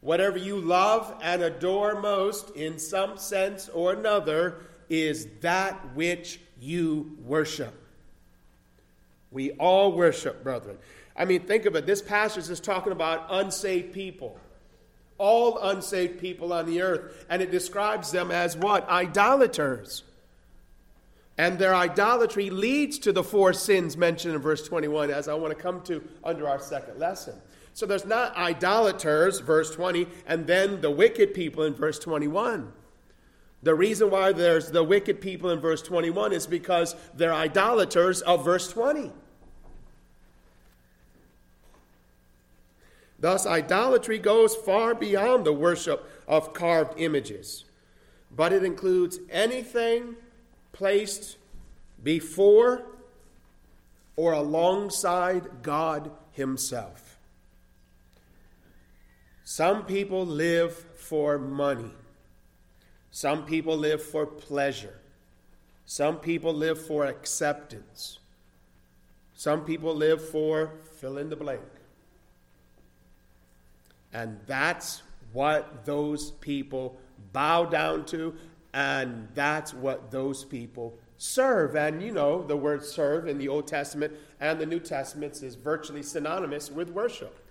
whatever 0.00 0.38
you 0.38 0.60
love 0.60 1.14
and 1.22 1.42
adore 1.42 2.00
most 2.00 2.50
in 2.50 2.78
some 2.78 3.18
sense 3.18 3.68
or 3.68 3.92
another, 3.92 4.62
is 4.88 5.26
that 5.40 5.94
which 5.94 6.40
you 6.60 7.16
worship. 7.24 7.74
We 9.30 9.52
all 9.52 9.92
worship, 9.92 10.42
brethren. 10.42 10.78
I 11.16 11.24
mean, 11.24 11.40
think 11.40 11.66
of 11.66 11.74
it. 11.76 11.84
This 11.84 12.00
passage 12.00 12.48
is 12.48 12.60
talking 12.60 12.92
about 12.92 13.26
unsaved 13.30 13.92
people. 13.92 14.38
All 15.18 15.58
unsaved 15.58 16.20
people 16.20 16.52
on 16.52 16.66
the 16.66 16.80
earth. 16.80 17.26
And 17.28 17.42
it 17.42 17.50
describes 17.50 18.12
them 18.12 18.30
as 18.30 18.56
what? 18.56 18.88
Idolaters. 18.88 20.04
And 21.36 21.58
their 21.58 21.74
idolatry 21.74 22.50
leads 22.50 22.98
to 23.00 23.12
the 23.12 23.22
four 23.22 23.52
sins 23.52 23.96
mentioned 23.96 24.34
in 24.34 24.40
verse 24.40 24.66
21, 24.66 25.10
as 25.10 25.28
I 25.28 25.34
want 25.34 25.56
to 25.56 25.62
come 25.62 25.82
to 25.82 26.02
under 26.24 26.48
our 26.48 26.58
second 26.58 26.98
lesson. 26.98 27.34
So 27.78 27.86
there's 27.86 28.04
not 28.04 28.36
idolaters, 28.36 29.38
verse 29.38 29.70
20, 29.70 30.08
and 30.26 30.48
then 30.48 30.80
the 30.80 30.90
wicked 30.90 31.32
people 31.32 31.62
in 31.62 31.74
verse 31.74 32.00
21. 32.00 32.72
The 33.62 33.72
reason 33.72 34.10
why 34.10 34.32
there's 34.32 34.72
the 34.72 34.82
wicked 34.82 35.20
people 35.20 35.50
in 35.50 35.60
verse 35.60 35.80
21 35.82 36.32
is 36.32 36.44
because 36.44 36.96
they're 37.14 37.32
idolaters 37.32 38.20
of 38.22 38.44
verse 38.44 38.68
20. 38.72 39.12
Thus, 43.20 43.46
idolatry 43.46 44.18
goes 44.18 44.56
far 44.56 44.92
beyond 44.92 45.46
the 45.46 45.52
worship 45.52 46.04
of 46.26 46.52
carved 46.52 46.98
images, 46.98 47.64
but 48.34 48.52
it 48.52 48.64
includes 48.64 49.20
anything 49.30 50.16
placed 50.72 51.36
before 52.02 52.86
or 54.16 54.32
alongside 54.32 55.62
God 55.62 56.10
Himself. 56.32 57.07
Some 59.50 59.86
people 59.86 60.26
live 60.26 60.74
for 60.74 61.38
money. 61.38 61.90
Some 63.10 63.46
people 63.46 63.78
live 63.78 64.02
for 64.02 64.26
pleasure. 64.26 65.00
Some 65.86 66.18
people 66.18 66.52
live 66.52 66.78
for 66.78 67.06
acceptance. 67.06 68.18
Some 69.32 69.64
people 69.64 69.94
live 69.94 70.22
for 70.22 70.72
fill 71.00 71.16
in 71.16 71.30
the 71.30 71.36
blank. 71.36 71.62
And 74.12 74.38
that's 74.46 75.02
what 75.32 75.86
those 75.86 76.30
people 76.30 76.98
bow 77.32 77.64
down 77.64 78.04
to, 78.04 78.34
and 78.74 79.28
that's 79.34 79.72
what 79.72 80.10
those 80.10 80.44
people 80.44 80.98
serve. 81.16 81.74
And 81.74 82.02
you 82.02 82.12
know, 82.12 82.42
the 82.42 82.58
word 82.58 82.84
serve 82.84 83.26
in 83.26 83.38
the 83.38 83.48
Old 83.48 83.66
Testament 83.66 84.12
and 84.40 84.60
the 84.60 84.66
New 84.66 84.80
Testament 84.80 85.42
is 85.42 85.54
virtually 85.54 86.02
synonymous 86.02 86.70
with 86.70 86.90
worship. 86.90 87.47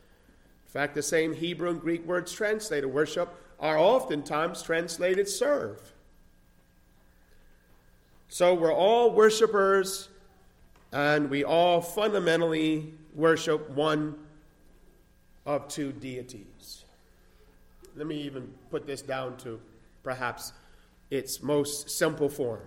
Fact, 0.78 0.94
the 0.94 1.02
same 1.02 1.34
Hebrew 1.34 1.72
and 1.72 1.82
Greek 1.82 2.06
words 2.06 2.32
translated 2.32 2.94
worship 2.94 3.34
are 3.60 3.80
oftentimes 3.80 4.62
translated 4.62 5.28
serve. 5.28 5.82
So 8.28 8.54
we're 8.54 8.72
all 8.72 9.10
worshipers, 9.10 10.10
and 10.92 11.32
we 11.32 11.44
all 11.44 11.82
fundamentally 11.82 12.94
worship 13.16 13.72
one 13.72 14.20
of 15.48 15.68
two 15.68 15.94
deities. 15.94 16.86
Let 17.96 18.06
me 18.06 18.22
even 18.22 18.54
put 18.70 18.86
this 18.86 19.02
down 19.02 19.36
to 19.38 19.60
perhaps 20.04 20.54
its 21.10 21.42
most 21.42 21.90
simple 21.90 22.30
form. 22.30 22.62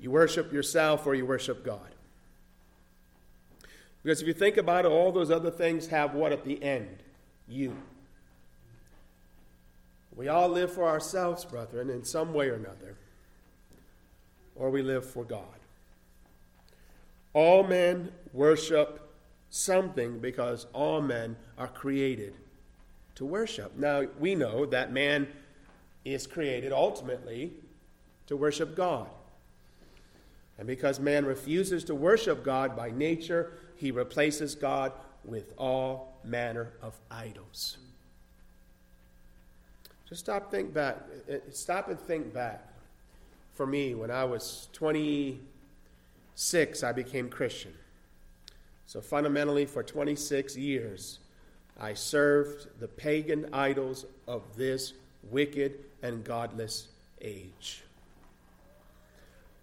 You 0.00 0.10
worship 0.10 0.54
yourself 0.54 1.06
or 1.06 1.14
you 1.14 1.26
worship 1.26 1.66
God. 1.66 1.93
Because 4.04 4.20
if 4.20 4.28
you 4.28 4.34
think 4.34 4.58
about 4.58 4.84
it, 4.84 4.92
all 4.92 5.10
those 5.10 5.30
other 5.30 5.50
things 5.50 5.88
have 5.88 6.14
what 6.14 6.30
at 6.30 6.44
the 6.44 6.62
end? 6.62 6.98
You. 7.48 7.74
We 10.14 10.28
all 10.28 10.48
live 10.48 10.70
for 10.70 10.84
ourselves, 10.84 11.44
brethren, 11.44 11.88
in 11.88 12.04
some 12.04 12.34
way 12.34 12.50
or 12.50 12.54
another, 12.54 12.96
or 14.54 14.70
we 14.70 14.82
live 14.82 15.04
for 15.04 15.24
God. 15.24 15.42
All 17.32 17.64
men 17.64 18.12
worship 18.32 19.10
something 19.48 20.18
because 20.18 20.66
all 20.74 21.00
men 21.00 21.36
are 21.56 21.66
created 21.66 22.34
to 23.14 23.24
worship. 23.24 23.74
Now, 23.76 24.04
we 24.20 24.34
know 24.34 24.66
that 24.66 24.92
man 24.92 25.28
is 26.04 26.26
created 26.26 26.72
ultimately 26.72 27.52
to 28.26 28.36
worship 28.36 28.76
God. 28.76 29.08
And 30.58 30.66
because 30.66 31.00
man 31.00 31.24
refuses 31.24 31.84
to 31.84 31.94
worship 31.94 32.44
God 32.44 32.76
by 32.76 32.90
nature, 32.90 33.52
he 33.84 33.90
replaces 33.90 34.54
God 34.54 34.92
with 35.26 35.52
all 35.58 36.16
manner 36.24 36.72
of 36.80 36.98
idols. 37.10 37.76
Just 40.08 40.22
stop 40.22 40.50
think 40.50 40.72
back. 40.72 40.96
Eh, 41.28 41.34
eh, 41.34 41.40
stop 41.50 41.88
and 41.88 42.00
think 42.00 42.32
back. 42.32 42.66
For 43.52 43.66
me, 43.66 43.94
when 43.94 44.10
I 44.10 44.24
was 44.24 44.68
26, 44.72 46.82
I 46.82 46.92
became 46.92 47.28
Christian. 47.28 47.74
So 48.86 49.02
fundamentally, 49.02 49.66
for 49.66 49.82
26 49.82 50.56
years, 50.56 51.18
I 51.78 51.92
served 51.92 52.68
the 52.80 52.88
pagan 52.88 53.50
idols 53.52 54.06
of 54.26 54.44
this 54.56 54.94
wicked 55.30 55.78
and 56.02 56.24
godless 56.24 56.88
age. 57.20 57.82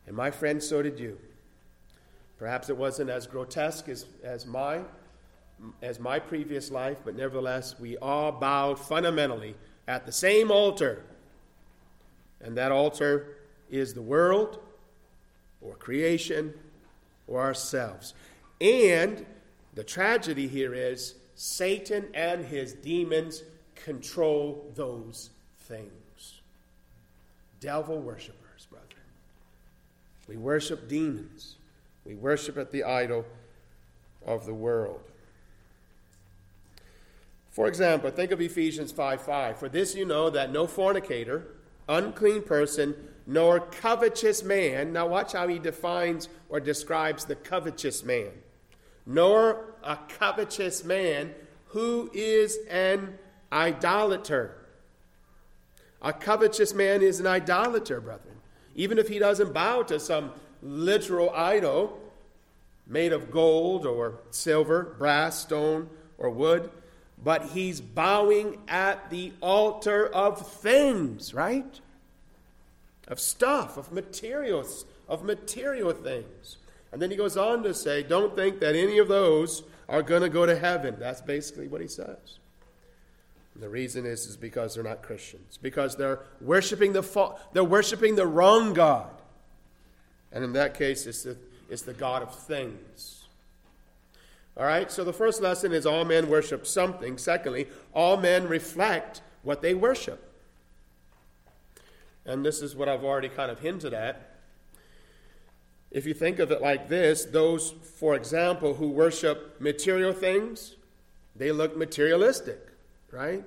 And 0.06 0.16
my 0.16 0.30
friend, 0.30 0.62
so 0.62 0.84
did 0.84 1.00
you. 1.00 1.18
Perhaps 2.42 2.72
it 2.72 2.78
wasn't 2.78 3.12
as 3.12 3.28
grotesque 3.28 3.88
as, 3.88 4.08
as 4.24 4.48
my 4.48 4.82
as 5.84 6.00
my 6.00 6.18
previous 6.18 6.72
life, 6.72 6.98
but 7.06 7.16
nevertheless, 7.16 7.80
we 7.80 7.98
all 7.98 8.32
bowed 8.32 8.80
fundamentally 8.80 9.54
at 9.88 10.08
the 10.08 10.12
same 10.12 10.50
altar. 10.50 11.04
And 12.44 12.58
that 12.58 12.72
altar 12.72 13.38
is 13.70 13.94
the 13.94 14.02
world 14.02 14.58
or 15.62 15.76
creation 15.76 16.52
or 17.28 17.42
ourselves. 17.42 18.16
And 18.60 19.24
the 19.76 19.84
tragedy 19.84 20.48
here 20.48 20.74
is 20.74 21.14
Satan 21.36 22.08
and 22.16 22.44
his 22.44 22.74
demons 22.74 23.44
control 23.76 24.72
those 24.74 25.30
things. 25.60 26.42
Devil 27.60 28.00
worshippers, 28.00 28.66
brethren. 28.72 29.06
We 30.28 30.38
worship 30.38 30.90
demons. 30.90 31.58
We 32.06 32.16
worship 32.16 32.58
at 32.58 32.72
the 32.72 32.84
idol 32.84 33.26
of 34.26 34.46
the 34.46 34.54
world. 34.54 35.02
For 37.52 37.68
example, 37.68 38.10
think 38.12 38.32
of 38.32 38.42
Ephesians 38.42 38.92
5 38.92 39.22
5. 39.22 39.58
For 39.58 39.70
this 39.70 39.94
you 39.94 40.06
know 40.06 40.30
that 40.30 40.52
no 40.52 40.68
fornicator, 40.68 41.48
unclean 41.88 42.44
person, 42.44 42.96
nor 43.28 43.60
covetous 43.60 44.44
man, 44.44 44.94
now 44.94 45.08
watch 45.08 45.34
how 45.34 45.48
he 45.48 45.60
defines 45.60 46.30
or 46.50 46.60
describes 46.60 47.26
the 47.26 47.36
covetous 47.36 48.04
man, 48.04 48.32
nor 49.06 49.76
a 49.84 49.98
covetous 50.08 50.84
man 50.84 51.34
who 51.68 52.10
is 52.14 52.58
an 52.70 53.18
idolater. 53.52 54.56
A 56.02 56.14
covetous 56.14 56.74
man 56.74 57.02
is 57.02 57.20
an 57.20 57.28
idolater, 57.28 58.02
brethren. 58.02 58.36
Even 58.76 58.98
if 58.98 59.10
he 59.10 59.20
doesn't 59.20 59.54
bow 59.54 59.84
to 59.84 60.00
some 60.00 60.32
literal 60.62 61.30
idol 61.32 62.00
made 62.88 63.14
of 63.14 63.32
gold 63.32 63.86
or 63.86 64.16
silver, 64.32 64.96
brass, 64.98 65.40
stone, 65.40 65.90
or 66.18 66.30
wood, 66.30 66.70
but 67.24 67.50
he's 67.50 67.80
bowing 67.80 68.58
at 68.68 69.10
the 69.10 69.32
altar 69.42 70.08
of 70.08 70.46
things, 70.48 71.34
right? 71.34 71.80
Of 73.08 73.20
stuff, 73.20 73.78
of 73.78 73.92
materials, 73.92 74.86
of 75.08 75.24
material 75.24 75.92
things. 75.92 76.58
And 76.92 77.02
then 77.02 77.12
he 77.12 77.16
goes 77.16 77.38
on 77.38 77.64
to 77.64 77.74
say, 77.74 78.04
don't 78.04 78.36
think 78.36 78.60
that 78.60 78.76
any 78.76 78.98
of 78.98 79.08
those 79.08 79.64
are 79.88 80.02
going 80.02 80.22
to 80.22 80.30
go 80.30 80.46
to 80.46 80.58
heaven. 80.58 80.96
That's 81.00 81.22
basically 81.22 81.68
what 81.68 81.82
he 81.82 81.88
says. 81.88 82.40
The 83.56 83.70
reason 83.70 84.06
is, 84.06 84.26
is 84.26 84.38
because 84.38 84.76
they're 84.76 84.84
not 84.84 85.04
Christians, 85.04 85.60
because 85.62 85.96
they're 85.96 86.20
worshiping 86.40 86.94
the, 86.94 87.04
fa- 87.04 87.36
they're 87.54 87.64
worshiping 87.64 88.16
the 88.16 88.26
wrong 88.26 88.74
God. 88.74 89.10
And 90.32 90.44
in 90.44 90.54
that 90.54 90.78
case, 90.78 91.06
it's 91.06 91.24
the, 91.24 91.38
it's 91.70 91.82
the 91.82 91.94
God 91.94 92.22
of 92.22 92.34
things. 92.34 93.26
All 94.58 94.66
right, 94.66 94.92
so 94.92 95.04
the 95.04 95.14
first 95.14 95.42
lesson 95.42 95.72
is 95.72 95.86
all 95.86 96.04
men 96.04 96.30
worship 96.30 96.68
something. 96.68 97.18
Secondly, 97.18 97.68
all 97.94 98.18
men 98.18 98.48
reflect 98.48 99.22
what 99.44 99.62
they 99.62 99.74
worship. 99.74 100.32
And 102.26 102.46
this 102.46 102.62
is 102.62 102.76
what 102.76 102.90
I've 102.90 103.04
already 103.04 103.30
kind 103.30 103.50
of 103.50 103.60
hinted 103.60 103.94
at. 103.94 104.30
If 105.90 106.06
you 106.06 106.14
think 106.14 106.40
of 106.40 106.52
it 106.52 106.62
like 106.62 106.88
this, 106.90 107.26
those, 107.26 107.72
for 107.72 108.16
example, 108.16 108.76
who 108.76 108.90
worship 108.90 109.60
material 109.60 110.14
things, 110.14 110.76
they 111.36 111.52
look 111.52 111.76
materialistic, 111.76 112.60
right? 113.12 113.44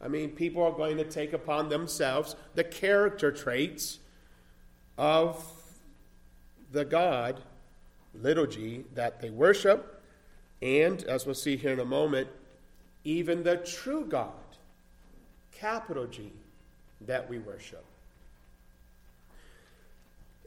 I 0.00 0.08
mean, 0.08 0.30
people 0.30 0.62
are 0.62 0.72
going 0.72 0.96
to 0.98 1.04
take 1.04 1.32
upon 1.32 1.68
themselves 1.68 2.36
the 2.54 2.64
character 2.64 3.32
traits 3.32 3.98
of 4.98 5.42
the 6.72 6.84
God, 6.84 7.40
liturgy, 8.14 8.84
that 8.94 9.20
they 9.20 9.30
worship 9.30 10.00
and, 10.62 11.02
as 11.04 11.24
we'll 11.24 11.34
see 11.34 11.56
here 11.56 11.72
in 11.72 11.80
a 11.80 11.84
moment, 11.84 12.28
even 13.04 13.42
the 13.42 13.56
true 13.56 14.04
God, 14.04 14.32
capital 15.52 16.06
G, 16.06 16.32
that 17.00 17.28
we 17.28 17.38
worship. 17.38 17.84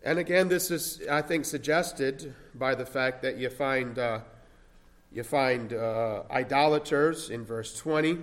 And 0.04 0.20
again, 0.20 0.50
this 0.50 0.70
is, 0.70 1.02
I 1.10 1.22
think, 1.22 1.46
suggested 1.46 2.34
by 2.54 2.76
the 2.76 2.86
fact 2.86 3.22
that 3.24 3.38
you 3.38 3.50
find, 3.50 3.98
uh, 3.98 4.20
you 5.12 5.24
find 5.24 5.74
uh, 5.74 6.24
idolaters 6.30 7.30
in 7.30 7.46
verse 7.46 7.76
20, 7.78 8.20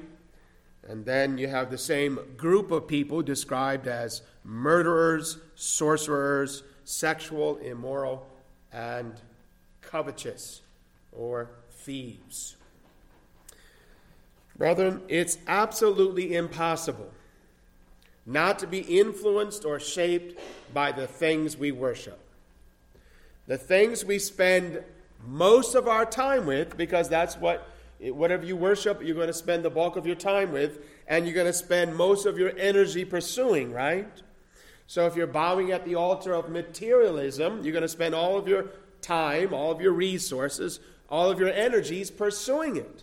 and 0.86 1.04
then 1.04 1.38
you 1.38 1.48
have 1.48 1.70
the 1.70 1.78
same 1.78 2.20
group 2.36 2.70
of 2.70 2.86
people 2.86 3.22
described 3.22 3.88
as 3.88 4.22
murderers, 4.44 5.38
sorcerers, 5.54 6.62
sexual, 6.90 7.57
immoral, 7.59 8.26
and 8.72 9.14
covetous, 9.81 10.62
or 11.12 11.50
thieves. 11.70 12.57
Brethren, 14.57 15.03
it's 15.09 15.38
absolutely 15.46 16.35
impossible 16.35 17.11
not 18.26 18.59
to 18.59 18.66
be 18.66 18.81
influenced 18.81 19.64
or 19.64 19.81
shaped 19.81 20.38
by 20.74 20.92
the 20.92 21.07
things 21.07 21.57
we 21.57 21.72
worship. 21.72 22.18
The 23.46 23.59
things 23.59 24.05
we 24.05 24.18
spend 24.18 24.85
most 25.26 25.74
of 25.74 25.88
our 25.88 26.05
time 26.05 26.46
with, 26.46 26.76
because 26.76 27.09
that's 27.09 27.37
what, 27.37 27.68
whatever 27.98 28.44
you 28.44 28.57
worship, 28.57 29.03
you're 29.03 29.16
going 29.16 29.26
to 29.26 29.33
spend 29.33 29.64
the 29.64 29.70
bulk 29.70 29.96
of 29.96 30.07
your 30.07 30.16
time 30.16 30.53
with, 30.53 30.85
and 31.09 31.24
you're 31.24 31.35
going 31.35 31.46
to 31.46 31.53
spend 31.53 31.96
most 31.96 32.26
of 32.26 32.38
your 32.38 32.53
energy 32.57 33.05
pursuing, 33.05 33.72
right? 33.72 34.22
So 34.90 35.07
if 35.07 35.14
you're 35.14 35.29
bowing 35.29 35.70
at 35.70 35.85
the 35.85 35.94
altar 35.94 36.33
of 36.33 36.48
materialism, 36.48 37.62
you're 37.62 37.72
going 37.72 37.83
to 37.83 37.88
spend 37.88 38.12
all 38.12 38.37
of 38.37 38.48
your 38.48 38.66
time, 39.00 39.55
all 39.55 39.70
of 39.70 39.81
your 39.81 39.92
resources 39.92 40.81
all 41.11 41.31
of 41.31 41.40
your 41.40 41.50
energies 41.50 42.11
pursuing 42.11 42.76
it. 42.76 43.03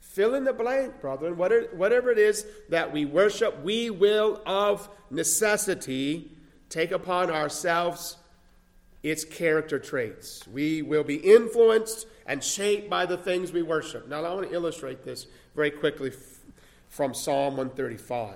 Fill 0.00 0.34
in 0.34 0.44
the 0.44 0.52
blank, 0.52 1.00
brethren. 1.00 1.36
Whatever 1.36 2.10
it 2.10 2.18
is 2.18 2.46
that 2.68 2.92
we 2.92 3.04
worship, 3.04 3.62
we 3.62 3.90
will 3.90 4.40
of 4.46 4.88
necessity 5.10 6.30
take 6.68 6.92
upon 6.92 7.30
ourselves 7.30 8.16
its 9.02 9.24
character 9.24 9.78
traits. 9.78 10.46
We 10.46 10.82
will 10.82 11.04
be 11.04 11.16
influenced 11.16 12.06
and 12.26 12.42
shaped 12.42 12.90
by 12.90 13.06
the 13.06 13.16
things 13.16 13.52
we 13.52 13.62
worship. 13.62 14.08
Now, 14.08 14.24
I 14.24 14.34
want 14.34 14.48
to 14.48 14.54
illustrate 14.54 15.04
this 15.04 15.26
very 15.54 15.70
quickly 15.70 16.12
from 16.88 17.14
Psalm 17.14 17.56
135. 17.56 18.34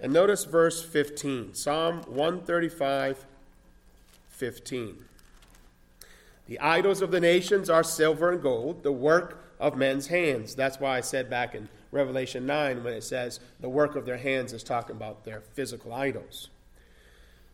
And 0.00 0.12
notice 0.12 0.44
verse 0.44 0.82
15. 0.82 1.54
Psalm 1.54 2.02
135, 2.06 3.26
15. 4.28 5.04
The 6.46 6.58
idols 6.58 7.02
of 7.02 7.10
the 7.10 7.20
nations 7.20 7.70
are 7.70 7.84
silver 7.84 8.32
and 8.32 8.42
gold, 8.42 8.82
the 8.82 8.92
work 8.92 9.44
of 9.60 9.76
men's 9.76 10.08
hands. 10.08 10.54
That's 10.54 10.80
why 10.80 10.96
I 10.96 11.00
said 11.00 11.28
back 11.30 11.54
in 11.54 11.68
Revelation 11.92 12.46
9 12.46 12.82
when 12.82 12.94
it 12.94 13.04
says 13.04 13.40
the 13.60 13.68
work 13.68 13.94
of 13.94 14.06
their 14.06 14.16
hands 14.16 14.52
is 14.52 14.62
talking 14.62 14.96
about 14.96 15.24
their 15.24 15.40
physical 15.40 15.92
idols. 15.92 16.48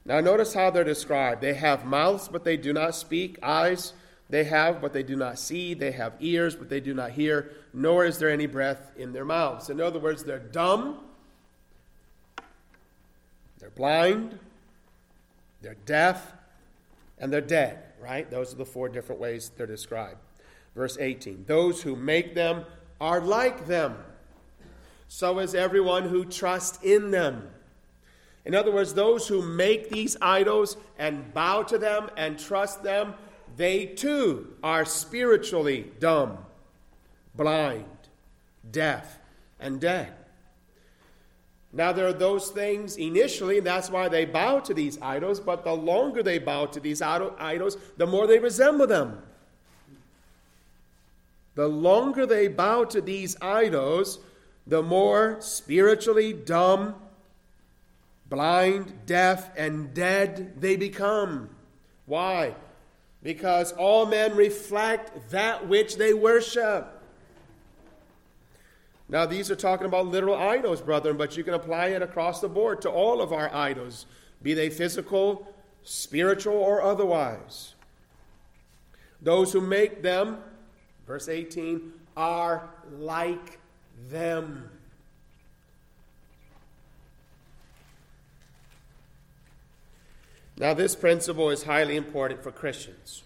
Now, 0.04 0.20
notice 0.20 0.54
how 0.54 0.70
they're 0.70 0.84
described. 0.84 1.40
They 1.40 1.54
have 1.54 1.84
mouths, 1.84 2.28
but 2.28 2.44
they 2.44 2.56
do 2.56 2.72
not 2.72 2.94
speak, 2.94 3.38
eyes 3.42 3.92
they 4.28 4.44
have, 4.44 4.80
but 4.80 4.92
they 4.92 5.02
do 5.02 5.14
not 5.14 5.38
see, 5.38 5.74
they 5.74 5.92
have 5.92 6.14
ears, 6.18 6.56
but 6.56 6.68
they 6.68 6.80
do 6.80 6.94
not 6.94 7.12
hear, 7.12 7.52
nor 7.72 8.04
is 8.04 8.18
there 8.18 8.30
any 8.30 8.46
breath 8.46 8.90
in 8.96 9.12
their 9.12 9.24
mouths. 9.24 9.70
In 9.70 9.80
other 9.80 10.00
words, 10.00 10.24
they're 10.24 10.38
dumb, 10.38 10.98
blind, 13.76 14.38
they're 15.62 15.76
deaf, 15.84 16.32
and 17.18 17.32
they're 17.32 17.40
dead 17.40 17.86
right? 18.00 18.30
Those 18.30 18.52
are 18.52 18.56
the 18.56 18.64
four 18.64 18.88
different 18.88 19.20
ways 19.20 19.50
they're 19.56 19.66
described. 19.66 20.18
Verse 20.74 20.96
18 20.98 21.44
Those 21.46 21.82
who 21.82 21.96
make 21.96 22.34
them 22.34 22.64
are 23.00 23.20
like 23.20 23.66
them. 23.66 23.96
So 25.08 25.38
is 25.38 25.54
everyone 25.54 26.04
who 26.04 26.24
trusts 26.24 26.82
in 26.82 27.10
them. 27.10 27.50
In 28.44 28.54
other 28.54 28.72
words, 28.72 28.94
those 28.94 29.26
who 29.26 29.42
make 29.42 29.90
these 29.90 30.16
idols 30.20 30.76
and 30.98 31.32
bow 31.34 31.62
to 31.64 31.78
them 31.78 32.10
and 32.16 32.38
trust 32.38 32.82
them, 32.82 33.14
they 33.56 33.86
too 33.86 34.54
are 34.62 34.84
spiritually 34.84 35.90
dumb, 35.98 36.38
blind, 37.34 37.84
deaf, 38.70 39.18
and 39.58 39.80
dead. 39.80 40.12
Now, 41.76 41.92
there 41.92 42.06
are 42.06 42.12
those 42.14 42.48
things 42.48 42.96
initially, 42.96 43.58
and 43.58 43.66
that's 43.66 43.90
why 43.90 44.08
they 44.08 44.24
bow 44.24 44.60
to 44.60 44.72
these 44.72 44.98
idols, 45.02 45.40
but 45.40 45.62
the 45.62 45.74
longer 45.74 46.22
they 46.22 46.38
bow 46.38 46.64
to 46.64 46.80
these 46.80 47.02
idols, 47.02 47.76
the 47.98 48.06
more 48.06 48.26
they 48.26 48.38
resemble 48.38 48.86
them. 48.86 49.20
The 51.54 51.68
longer 51.68 52.24
they 52.24 52.48
bow 52.48 52.84
to 52.84 53.02
these 53.02 53.36
idols, 53.42 54.20
the 54.66 54.82
more 54.82 55.36
spiritually 55.40 56.32
dumb, 56.32 56.94
blind, 58.26 59.04
deaf, 59.04 59.50
and 59.54 59.92
dead 59.92 60.58
they 60.58 60.76
become. 60.76 61.50
Why? 62.06 62.54
Because 63.22 63.72
all 63.72 64.06
men 64.06 64.34
reflect 64.34 65.28
that 65.30 65.68
which 65.68 65.96
they 65.96 66.14
worship. 66.14 66.95
Now, 69.08 69.24
these 69.24 69.50
are 69.50 69.56
talking 69.56 69.86
about 69.86 70.08
literal 70.08 70.36
idols, 70.36 70.80
brethren, 70.80 71.16
but 71.16 71.36
you 71.36 71.44
can 71.44 71.54
apply 71.54 71.88
it 71.88 72.02
across 72.02 72.40
the 72.40 72.48
board 72.48 72.82
to 72.82 72.90
all 72.90 73.20
of 73.20 73.32
our 73.32 73.54
idols, 73.54 74.06
be 74.42 74.52
they 74.52 74.68
physical, 74.68 75.46
spiritual, 75.84 76.54
or 76.54 76.82
otherwise. 76.82 77.74
Those 79.22 79.52
who 79.52 79.60
make 79.60 80.02
them, 80.02 80.38
verse 81.06 81.28
18, 81.28 81.92
are 82.16 82.68
like 82.98 83.60
them. 84.08 84.70
Now, 90.58 90.74
this 90.74 90.96
principle 90.96 91.50
is 91.50 91.64
highly 91.64 91.96
important 91.96 92.42
for 92.42 92.50
Christians. 92.50 93.22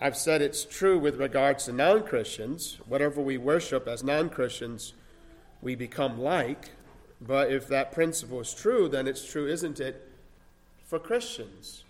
I've 0.00 0.16
said 0.16 0.42
it's 0.42 0.64
true 0.64 0.98
with 0.98 1.16
regards 1.16 1.64
to 1.64 1.72
non 1.72 2.04
Christians. 2.04 2.78
Whatever 2.86 3.20
we 3.20 3.36
worship 3.36 3.88
as 3.88 4.04
non 4.04 4.30
Christians, 4.30 4.92
we 5.60 5.74
become 5.74 6.20
like. 6.20 6.70
But 7.20 7.50
if 7.50 7.66
that 7.68 7.90
principle 7.90 8.40
is 8.40 8.54
true, 8.54 8.88
then 8.88 9.08
it's 9.08 9.28
true, 9.28 9.48
isn't 9.48 9.80
it, 9.80 10.08
for 10.86 11.00
Christians? 11.00 11.82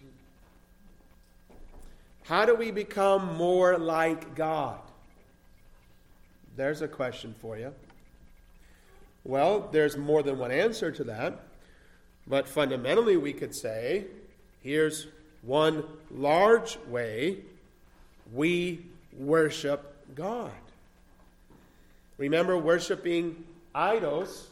How 2.24 2.46
do 2.46 2.54
we 2.54 2.70
become 2.70 3.36
more 3.36 3.76
like 3.76 4.34
God? 4.34 4.80
There's 6.56 6.80
a 6.80 6.88
question 6.88 7.34
for 7.40 7.58
you. 7.58 7.74
Well, 9.24 9.68
there's 9.70 9.96
more 9.98 10.22
than 10.22 10.38
one 10.38 10.50
answer 10.50 10.90
to 10.90 11.04
that. 11.04 11.40
But 12.26 12.48
fundamentally, 12.48 13.16
we 13.16 13.32
could 13.32 13.54
say 13.54 14.06
here's 14.62 15.06
one 15.42 15.84
large 16.10 16.78
way 16.88 17.38
we 18.32 18.84
worship 19.16 19.94
God. 20.14 20.52
Remember, 22.16 22.58
worshiping 22.58 23.44
idols 23.74 24.48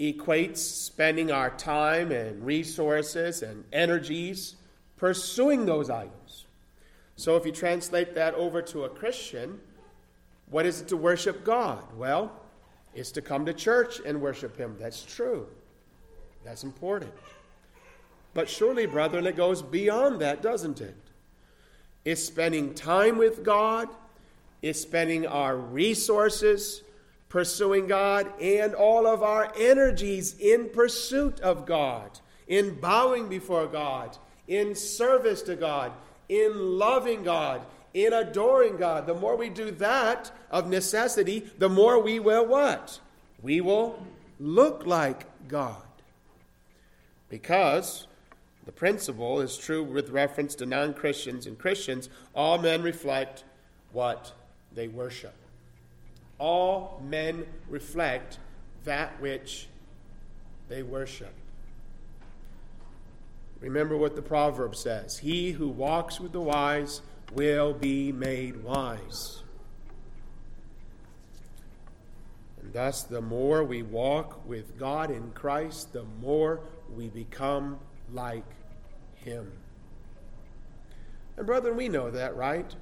equates 0.00 0.58
spending 0.58 1.30
our 1.30 1.50
time 1.50 2.10
and 2.10 2.44
resources 2.44 3.42
and 3.42 3.64
energies 3.72 4.56
pursuing 4.96 5.64
those 5.64 5.90
idols. 5.90 6.46
So, 7.16 7.36
if 7.36 7.46
you 7.46 7.52
translate 7.52 8.14
that 8.14 8.34
over 8.34 8.62
to 8.62 8.84
a 8.84 8.88
Christian, 8.88 9.60
what 10.50 10.66
is 10.66 10.80
it 10.80 10.88
to 10.88 10.96
worship 10.96 11.44
God? 11.44 11.84
Well, 11.96 12.32
it's 12.94 13.12
to 13.12 13.22
come 13.22 13.46
to 13.46 13.52
church 13.52 14.00
and 14.04 14.20
worship 14.20 14.56
Him. 14.56 14.76
That's 14.78 15.02
true. 15.02 15.46
That's 16.44 16.64
important. 16.64 17.12
But 18.34 18.48
surely, 18.48 18.86
brethren, 18.86 19.26
it 19.26 19.36
goes 19.36 19.62
beyond 19.62 20.20
that, 20.20 20.42
doesn't 20.42 20.80
it? 20.80 20.96
It's 22.04 22.22
spending 22.22 22.74
time 22.74 23.18
with 23.18 23.44
God, 23.44 23.88
is 24.60 24.80
spending 24.80 25.26
our 25.26 25.56
resources 25.56 26.82
pursuing 27.28 27.86
God 27.86 28.30
and 28.42 28.74
all 28.74 29.06
of 29.06 29.22
our 29.22 29.50
energies 29.56 30.36
in 30.38 30.68
pursuit 30.68 31.40
of 31.40 31.64
God, 31.64 32.20
in 32.46 32.74
bowing 32.74 33.28
before 33.28 33.66
God, 33.66 34.18
in 34.46 34.74
service 34.74 35.40
to 35.42 35.56
God, 35.56 35.92
in 36.28 36.78
loving 36.78 37.22
God, 37.22 37.62
in 37.94 38.12
adoring 38.12 38.76
God. 38.76 39.06
The 39.06 39.14
more 39.14 39.34
we 39.34 39.48
do 39.48 39.70
that 39.72 40.30
of 40.50 40.68
necessity, 40.68 41.50
the 41.58 41.70
more 41.70 42.02
we 42.02 42.20
will 42.20 42.46
what? 42.46 43.00
We 43.40 43.62
will 43.62 44.06
look 44.38 44.84
like 44.84 45.24
God. 45.48 45.82
Because 47.30 48.06
the 48.64 48.72
principle 48.72 49.40
is 49.40 49.56
true 49.56 49.82
with 49.82 50.10
reference 50.10 50.54
to 50.56 50.66
non 50.66 50.94
Christians 50.94 51.46
and 51.46 51.58
Christians, 51.58 52.08
all 52.34 52.58
men 52.58 52.82
reflect 52.82 53.44
what 53.92 54.32
they 54.74 54.88
worship 54.88 55.34
all 56.42 57.00
men 57.08 57.46
reflect 57.68 58.40
that 58.82 59.20
which 59.20 59.68
they 60.68 60.82
worship. 60.82 61.32
Remember 63.60 63.96
what 63.96 64.16
the 64.16 64.22
proverb 64.22 64.74
says 64.74 65.18
He 65.18 65.52
who 65.52 65.68
walks 65.68 66.18
with 66.18 66.32
the 66.32 66.40
wise 66.40 67.00
will 67.32 67.72
be 67.72 68.10
made 68.10 68.64
wise. 68.64 69.42
And 72.60 72.72
thus, 72.72 73.04
the 73.04 73.20
more 73.20 73.62
we 73.62 73.82
walk 73.82 74.44
with 74.44 74.76
God 74.76 75.12
in 75.12 75.30
Christ, 75.30 75.92
the 75.92 76.04
more 76.20 76.58
we 76.92 77.06
become 77.06 77.78
like 78.12 78.44
Him. 79.16 79.50
And, 81.36 81.46
brethren, 81.46 81.76
we 81.76 81.88
know 81.88 82.10
that, 82.10 82.36
right? 82.36 82.74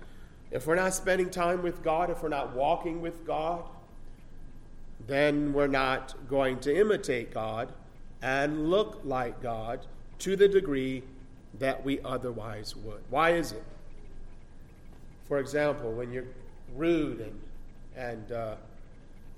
If 0.50 0.66
we're 0.66 0.74
not 0.74 0.94
spending 0.94 1.30
time 1.30 1.62
with 1.62 1.82
God, 1.82 2.10
if 2.10 2.22
we're 2.22 2.28
not 2.28 2.54
walking 2.54 3.00
with 3.00 3.24
God, 3.26 3.64
then 5.06 5.52
we're 5.52 5.66
not 5.66 6.14
going 6.28 6.58
to 6.60 6.76
imitate 6.76 7.32
God 7.32 7.72
and 8.22 8.68
look 8.68 9.00
like 9.04 9.40
God 9.42 9.86
to 10.18 10.36
the 10.36 10.48
degree 10.48 11.02
that 11.58 11.84
we 11.84 12.00
otherwise 12.00 12.76
would. 12.76 13.02
Why 13.08 13.30
is 13.30 13.52
it? 13.52 13.62
For 15.28 15.38
example, 15.38 15.92
when 15.92 16.12
you're 16.12 16.26
rude 16.76 17.20
and, 17.20 17.40
and 17.96 18.32
uh, 18.32 18.54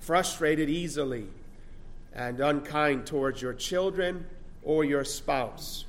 frustrated 0.00 0.68
easily 0.68 1.26
and 2.14 2.40
unkind 2.40 3.07
towards 3.07 3.40
your 3.40 3.55
children 3.55 4.26
or 4.62 4.85
your 4.85 5.05
spouse. 5.05 5.85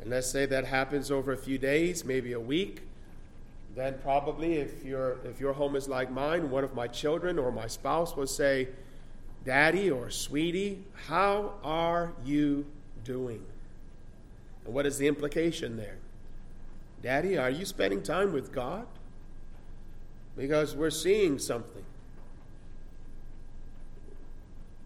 And 0.00 0.10
let's 0.10 0.30
say 0.30 0.46
that 0.46 0.66
happens 0.66 1.10
over 1.10 1.32
a 1.32 1.36
few 1.36 1.58
days, 1.58 2.04
maybe 2.04 2.32
a 2.32 2.40
week 2.40 2.82
then 3.74 3.98
probably 4.02 4.54
if 4.54 4.84
your 4.84 5.18
if 5.24 5.40
your 5.40 5.52
home 5.52 5.74
is 5.76 5.88
like 5.88 6.10
mine, 6.10 6.50
one 6.50 6.64
of 6.64 6.74
my 6.74 6.86
children 6.86 7.38
or 7.38 7.50
my 7.50 7.66
spouse 7.66 8.16
will 8.16 8.26
say, 8.26 8.68
"Daddy 9.44 9.90
or 9.90 10.10
sweetie, 10.10 10.84
how 11.08 11.54
are 11.64 12.12
you 12.24 12.66
doing?" 13.02 13.44
And 14.64 14.74
what 14.74 14.86
is 14.86 14.98
the 14.98 15.08
implication 15.08 15.76
there? 15.76 15.96
Daddy, 17.02 17.36
are 17.36 17.50
you 17.50 17.64
spending 17.64 18.02
time 18.02 18.32
with 18.32 18.52
God? 18.52 18.86
Because 20.36 20.74
we're 20.74 20.90
seeing 20.90 21.38
something. 21.38 21.84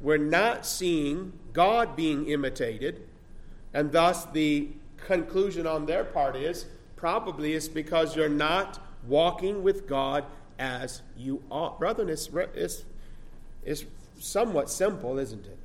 We're 0.01 0.17
not 0.17 0.65
seeing 0.65 1.33
God 1.59 1.97
being 1.97 2.29
imitated, 2.29 3.03
and 3.75 3.91
thus 3.91 4.27
the 4.27 4.69
conclusion 4.97 5.67
on 5.67 5.87
their 5.87 6.05
part 6.05 6.37
is 6.37 6.67
probably 6.95 7.55
it's 7.55 7.67
because 7.67 8.15
you're 8.15 8.29
not 8.29 8.79
walking 9.09 9.65
with 9.65 9.89
God 9.89 10.25
as 10.61 11.03
you 11.17 11.43
ought. 11.51 11.81
Brethren, 11.81 12.11
it's, 12.11 12.31
it's, 12.55 12.85
it's 13.65 13.85
somewhat 14.21 14.71
simple, 14.71 15.19
isn't 15.19 15.47
it? 15.47 15.59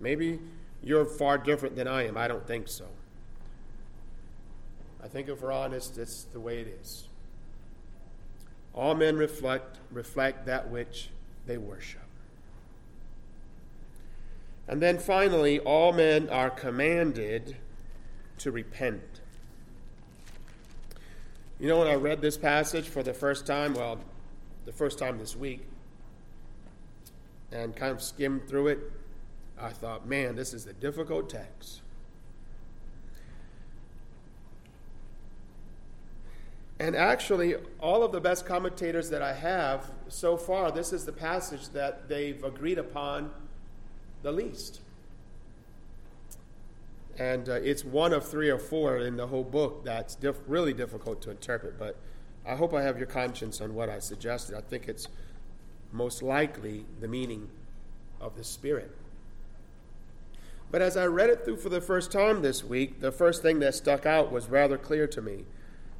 Maybe 0.00 0.40
you're 0.82 1.04
far 1.04 1.38
different 1.38 1.76
than 1.76 1.86
I 1.86 2.08
am. 2.08 2.16
I 2.16 2.26
don't 2.26 2.44
think 2.44 2.66
so. 2.66 2.86
I 5.00 5.06
think 5.06 5.28
if 5.28 5.42
we're 5.42 5.52
honest, 5.52 5.96
it's 5.96 6.24
the 6.24 6.40
way 6.40 6.58
it 6.58 6.76
is. 6.82 7.06
All 8.74 8.96
men 8.96 9.16
reflect, 9.16 9.76
reflect 9.92 10.46
that 10.46 10.68
which 10.70 11.10
they 11.46 11.56
worship. 11.56 12.00
And 14.70 14.80
then 14.80 14.98
finally, 14.98 15.58
all 15.58 15.92
men 15.92 16.28
are 16.28 16.48
commanded 16.48 17.56
to 18.38 18.52
repent. 18.52 19.02
You 21.58 21.66
know, 21.66 21.80
when 21.80 21.88
I 21.88 21.94
read 21.94 22.22
this 22.22 22.36
passage 22.36 22.88
for 22.88 23.02
the 23.02 23.12
first 23.12 23.48
time, 23.48 23.74
well, 23.74 23.98
the 24.66 24.72
first 24.72 24.96
time 24.96 25.18
this 25.18 25.34
week, 25.34 25.66
and 27.50 27.74
kind 27.74 27.90
of 27.90 28.00
skimmed 28.00 28.46
through 28.46 28.68
it, 28.68 28.78
I 29.60 29.70
thought, 29.70 30.06
man, 30.06 30.36
this 30.36 30.54
is 30.54 30.68
a 30.68 30.72
difficult 30.72 31.28
text. 31.28 31.80
And 36.78 36.94
actually, 36.94 37.56
all 37.80 38.04
of 38.04 38.12
the 38.12 38.20
best 38.20 38.46
commentators 38.46 39.10
that 39.10 39.20
I 39.20 39.34
have 39.34 39.90
so 40.06 40.36
far, 40.36 40.70
this 40.70 40.92
is 40.92 41.04
the 41.04 41.12
passage 41.12 41.70
that 41.70 42.08
they've 42.08 42.42
agreed 42.44 42.78
upon 42.78 43.32
the 44.22 44.32
least. 44.32 44.80
And 47.18 47.48
uh, 47.48 47.54
it's 47.54 47.84
one 47.84 48.12
of 48.12 48.26
three 48.26 48.48
or 48.48 48.58
four 48.58 48.98
in 48.98 49.16
the 49.16 49.26
whole 49.26 49.44
book 49.44 49.84
that's 49.84 50.14
diff- 50.14 50.40
really 50.46 50.72
difficult 50.72 51.20
to 51.22 51.30
interpret. 51.30 51.78
But 51.78 51.96
I 52.46 52.54
hope 52.54 52.72
I 52.72 52.82
have 52.82 52.96
your 52.96 53.06
conscience 53.06 53.60
on 53.60 53.74
what 53.74 53.88
I 53.88 53.98
suggested. 53.98 54.56
I 54.56 54.62
think 54.62 54.88
it's 54.88 55.08
most 55.92 56.22
likely 56.22 56.86
the 57.00 57.08
meaning 57.08 57.48
of 58.20 58.36
the 58.36 58.44
Spirit. 58.44 58.96
But 60.70 60.82
as 60.82 60.96
I 60.96 61.06
read 61.06 61.30
it 61.30 61.44
through 61.44 61.56
for 61.56 61.68
the 61.68 61.80
first 61.80 62.12
time 62.12 62.42
this 62.42 62.64
week, 62.64 63.00
the 63.00 63.10
first 63.10 63.42
thing 63.42 63.58
that 63.58 63.74
stuck 63.74 64.06
out 64.06 64.30
was 64.30 64.48
rather 64.48 64.78
clear 64.78 65.06
to 65.08 65.20
me, 65.20 65.44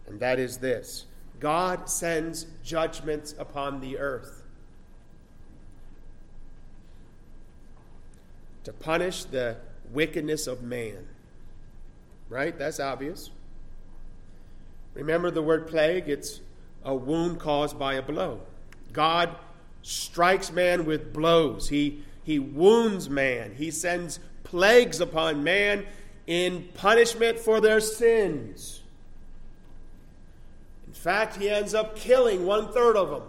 and 0.06 0.20
that 0.20 0.38
is 0.38 0.58
this 0.58 1.06
God 1.40 1.90
sends 1.90 2.46
judgments 2.62 3.34
upon 3.38 3.80
the 3.80 3.98
earth 3.98 4.39
to 8.64 8.72
punish 8.72 9.24
the 9.24 9.56
wickedness 9.92 10.46
of 10.46 10.62
man. 10.62 11.06
Right? 12.28 12.56
That's 12.56 12.80
obvious. 12.80 13.30
Remember 14.94 15.30
the 15.30 15.42
word 15.42 15.66
plague? 15.66 16.08
It's 16.08 16.40
a 16.84 16.94
wound 16.94 17.40
caused 17.40 17.78
by 17.78 17.94
a 17.94 18.02
blow. 18.02 18.40
God 18.92 19.34
strikes 19.82 20.52
man 20.52 20.84
with 20.84 21.12
blows. 21.12 21.68
He, 21.68 22.02
he 22.24 22.38
wounds 22.38 23.08
man. 23.08 23.54
He 23.54 23.70
sends 23.70 24.20
plagues 24.44 25.00
upon 25.00 25.44
man 25.44 25.86
in 26.26 26.68
punishment 26.74 27.38
for 27.38 27.60
their 27.60 27.80
sins. 27.80 28.82
In 30.86 30.92
fact, 30.92 31.36
he 31.36 31.48
ends 31.48 31.74
up 31.74 31.96
killing 31.96 32.44
one 32.44 32.72
third 32.72 32.96
of 32.96 33.10
them. 33.10 33.22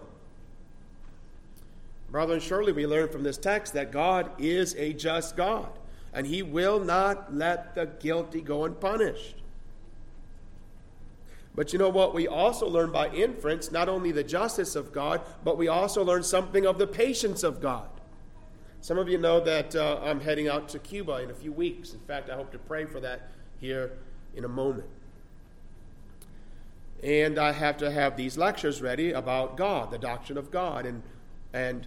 Brother, 2.12 2.34
and 2.34 2.44
surely 2.44 2.74
we 2.74 2.86
learn 2.86 3.08
from 3.08 3.24
this 3.24 3.38
text 3.38 3.74
that 3.74 3.92
God 3.92 4.32
is 4.38 4.76
a 4.76 4.94
just 4.94 5.38
God, 5.38 5.70
and 6.14 6.28
He 6.28 6.44
will 6.44 6.80
not 6.80 7.34
let 7.34 7.74
the 7.74 7.86
guilty 7.86 8.42
go 8.42 8.66
unpunished. 8.66 9.36
But 11.56 11.74
you 11.74 11.80
know 11.80 11.90
what? 11.90 12.14
We 12.14 12.28
also 12.28 12.68
learn 12.68 12.92
by 12.92 13.10
inference 13.10 13.72
not 13.72 13.90
only 13.90 14.12
the 14.12 14.24
justice 14.24 14.76
of 14.76 14.92
God, 14.92 15.22
but 15.44 15.58
we 15.58 15.68
also 15.68 16.04
learn 16.04 16.24
something 16.24 16.66
of 16.66 16.78
the 16.78 16.88
patience 16.88 17.44
of 17.44 17.62
God. 17.62 17.88
Some 18.82 18.98
of 18.98 19.08
you 19.08 19.18
know 19.18 19.40
that 19.42 19.76
uh, 19.76 20.00
I'm 20.02 20.22
heading 20.22 20.48
out 20.48 20.70
to 20.70 20.80
Cuba 20.80 21.18
in 21.18 21.30
a 21.30 21.34
few 21.34 21.52
weeks. 21.52 21.94
In 21.94 22.00
fact, 22.00 22.30
I 22.30 22.36
hope 22.36 22.52
to 22.54 22.58
pray 22.58 22.86
for 22.86 23.00
that 23.02 23.30
here 23.60 23.92
in 24.36 24.46
a 24.46 24.48
moment. 24.48 24.88
And 27.04 27.38
I 27.38 27.52
have 27.52 27.78
to 27.78 27.92
have 27.92 28.16
these 28.16 28.38
lectures 28.38 28.82
ready 28.82 29.12
about 29.12 29.58
God, 29.58 29.92
the 29.92 29.98
doctrine 29.98 30.38
of 30.38 30.52
God. 30.52 30.86
And, 30.86 31.04
and 31.54 31.86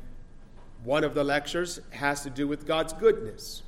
one 0.85 1.03
of 1.03 1.14
the 1.14 1.24
lectures 1.24 1.80
has 1.91 2.22
to 2.22 2.30
do 2.30 2.47
with 2.47 2.66
God's 2.66 2.93
goodness. 2.93 3.62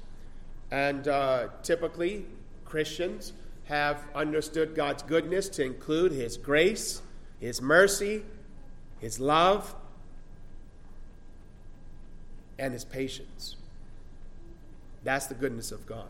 And 0.71 1.09
uh, 1.09 1.49
typically, 1.63 2.27
Christians 2.65 3.33
have 3.65 4.05
understood 4.15 4.75
God's 4.75 5.03
goodness 5.03 5.49
to 5.51 5.65
include 5.65 6.13
His 6.13 6.37
grace, 6.37 7.01
His 7.41 7.63
mercy, 7.63 8.23
His 9.01 9.19
love, 9.19 9.75
and 12.59 12.73
His 12.73 12.85
patience. 12.85 13.57
That's 15.03 15.27
the 15.27 15.35
goodness 15.35 15.73
of 15.73 15.87
God. 15.87 16.09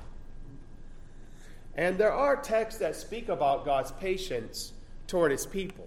And 1.77 1.99
there 1.99 2.13
are 2.13 2.37
texts 2.37 2.81
that 2.81 2.97
speak 2.97 3.29
about 3.29 3.65
God's 3.65 3.93
patience 3.93 4.73
toward 5.07 5.31
His 5.31 5.47
people. 5.47 5.87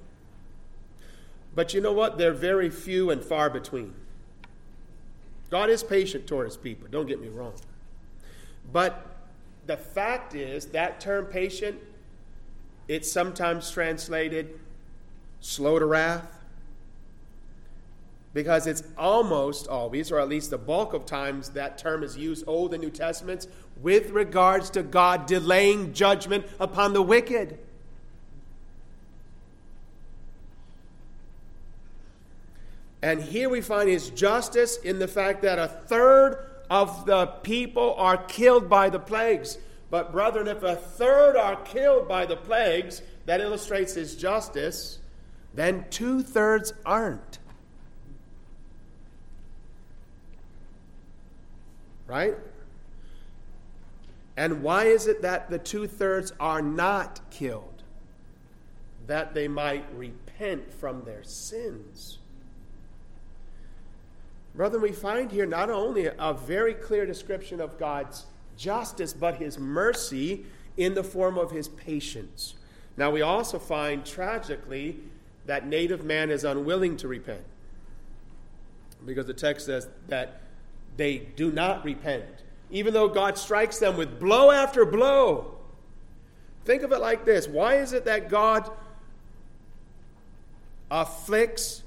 But 1.55 1.73
you 1.73 1.81
know 1.81 1.93
what? 1.93 2.17
They're 2.17 2.31
very 2.31 2.69
few 2.69 3.09
and 3.09 3.23
far 3.23 3.49
between. 3.49 3.93
God 5.49 5.69
is 5.69 5.83
patient 5.83 6.27
toward 6.27 6.45
His 6.45 6.57
people, 6.57 6.87
don't 6.89 7.07
get 7.07 7.21
me 7.21 7.27
wrong. 7.27 7.53
But 8.71 9.05
the 9.65 9.77
fact 9.77 10.35
is 10.35 10.67
that 10.67 10.99
term 10.99 11.25
patient, 11.25 11.79
it's 12.87 13.11
sometimes 13.11 13.71
translated 13.71 14.59
slow 15.39 15.79
to 15.79 15.85
wrath 15.85 16.39
because 18.33 18.67
it's 18.67 18.83
almost 18.97 19.67
always, 19.67 20.11
or 20.11 20.19
at 20.19 20.29
least 20.29 20.51
the 20.51 20.57
bulk 20.57 20.93
of 20.93 21.05
times, 21.05 21.49
that 21.49 21.77
term 21.77 22.03
is 22.03 22.15
used, 22.15 22.43
Old 22.47 22.73
and 22.73 22.83
New 22.83 22.91
Testaments, 22.91 23.47
with 23.81 24.11
regards 24.11 24.69
to 24.71 24.83
God 24.83 25.25
delaying 25.25 25.93
judgment 25.93 26.45
upon 26.59 26.93
the 26.93 27.01
wicked. 27.01 27.57
And 33.01 33.21
here 33.21 33.49
we 33.49 33.61
find 33.61 33.89
his 33.89 34.09
justice 34.09 34.77
in 34.77 34.99
the 34.99 35.07
fact 35.07 35.41
that 35.43 35.57
a 35.57 35.67
third 35.67 36.45
of 36.69 37.05
the 37.05 37.27
people 37.27 37.95
are 37.95 38.17
killed 38.17 38.69
by 38.69 38.89
the 38.89 38.99
plagues. 38.99 39.57
But, 39.89 40.11
brethren, 40.11 40.47
if 40.47 40.61
a 40.61 40.75
third 40.75 41.35
are 41.35 41.55
killed 41.55 42.07
by 42.07 42.25
the 42.25 42.35
plagues, 42.35 43.01
that 43.25 43.41
illustrates 43.41 43.93
his 43.93 44.15
justice, 44.15 44.99
then 45.53 45.85
two 45.89 46.21
thirds 46.21 46.73
aren't. 46.85 47.39
Right? 52.05 52.35
And 54.37 54.61
why 54.61 54.85
is 54.85 55.07
it 55.07 55.21
that 55.23 55.49
the 55.49 55.59
two 55.59 55.87
thirds 55.87 56.33
are 56.39 56.61
not 56.61 57.19
killed? 57.29 57.83
That 59.07 59.33
they 59.33 59.47
might 59.47 59.85
repent 59.95 60.71
from 60.71 61.03
their 61.03 61.23
sins. 61.23 62.18
Brother, 64.59 64.77
we 64.77 64.91
find 64.91 65.31
here 65.31 65.45
not 65.45 65.69
only 65.69 66.07
a 66.07 66.33
very 66.33 66.73
clear 66.73 67.05
description 67.05 67.61
of 67.61 67.79
God's 67.79 68.25
justice, 68.57 69.13
but 69.13 69.37
his 69.37 69.57
mercy 69.57 70.45
in 70.75 70.95
the 70.95 71.03
form 71.05 71.37
of 71.37 71.51
his 71.51 71.69
patience. 71.69 72.55
Now, 72.97 73.09
we 73.09 73.21
also 73.21 73.57
find 73.57 74.05
tragically 74.05 74.97
that 75.45 75.65
native 75.65 76.03
man 76.03 76.29
is 76.29 76.43
unwilling 76.43 76.97
to 76.97 77.07
repent 77.07 77.39
because 79.05 79.27
the 79.27 79.33
text 79.33 79.67
says 79.67 79.87
that 80.09 80.41
they 80.97 81.19
do 81.37 81.53
not 81.53 81.85
repent, 81.85 82.25
even 82.69 82.93
though 82.93 83.07
God 83.07 83.37
strikes 83.37 83.79
them 83.79 83.95
with 83.95 84.19
blow 84.19 84.51
after 84.51 84.83
blow. 84.83 85.55
Think 86.65 86.83
of 86.83 86.91
it 86.91 86.99
like 86.99 87.23
this 87.23 87.47
why 87.47 87.75
is 87.75 87.93
it 87.93 88.03
that 88.03 88.27
God 88.27 88.69
afflicts 90.91 91.83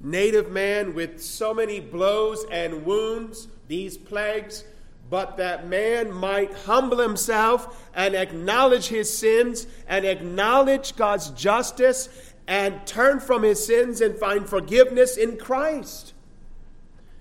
native 0.00 0.50
man 0.50 0.94
with 0.94 1.20
so 1.20 1.52
many 1.52 1.80
blows 1.80 2.44
and 2.50 2.84
wounds, 2.84 3.48
these 3.66 3.96
plagues, 3.98 4.64
but 5.10 5.36
that 5.38 5.66
man 5.66 6.12
might 6.12 6.52
humble 6.52 6.98
himself 6.98 7.88
and 7.94 8.14
acknowledge 8.14 8.88
his 8.88 9.16
sins 9.16 9.66
and 9.88 10.04
acknowledge 10.04 10.96
God's 10.96 11.30
justice 11.30 12.08
and 12.46 12.86
turn 12.86 13.20
from 13.20 13.42
his 13.42 13.64
sins 13.64 14.00
and 14.00 14.16
find 14.16 14.48
forgiveness 14.48 15.16
in 15.16 15.36
Christ. 15.36 16.12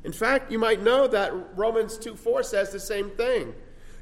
In 0.03 0.11
fact, 0.11 0.51
you 0.51 0.59
might 0.59 0.82
know 0.82 1.07
that 1.07 1.34
Romans 1.57 1.97
2 1.97 2.15
4 2.15 2.43
says 2.43 2.71
the 2.71 2.80
same 2.80 3.09
thing. 3.11 3.53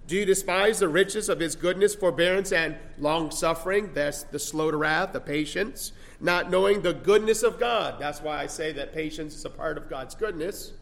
Do 0.07 0.15
you 0.15 0.25
despise 0.25 0.79
the 0.79 0.87
riches 0.87 1.29
of 1.29 1.39
his 1.39 1.55
goodness, 1.55 1.95
forbearance, 1.95 2.51
and 2.51 2.75
long 2.99 3.31
suffering? 3.31 3.91
That's 3.93 4.21
the 4.23 4.37
slow 4.37 4.69
to 4.69 4.77
wrath, 4.77 5.13
the 5.13 5.19
patience 5.19 5.93
not 6.25 6.49
knowing 6.51 6.81
the 6.81 6.93
goodness 6.93 7.43
of 7.43 7.59
God. 7.59 7.95
That's 7.99 8.21
why 8.21 8.39
I 8.41 8.47
say 8.47 8.71
that 8.73 8.93
patience 8.93 9.35
is 9.35 9.45
a 9.45 9.49
part 9.49 9.77
of 9.77 9.89
God's 9.89 10.15
goodness. 10.15 10.73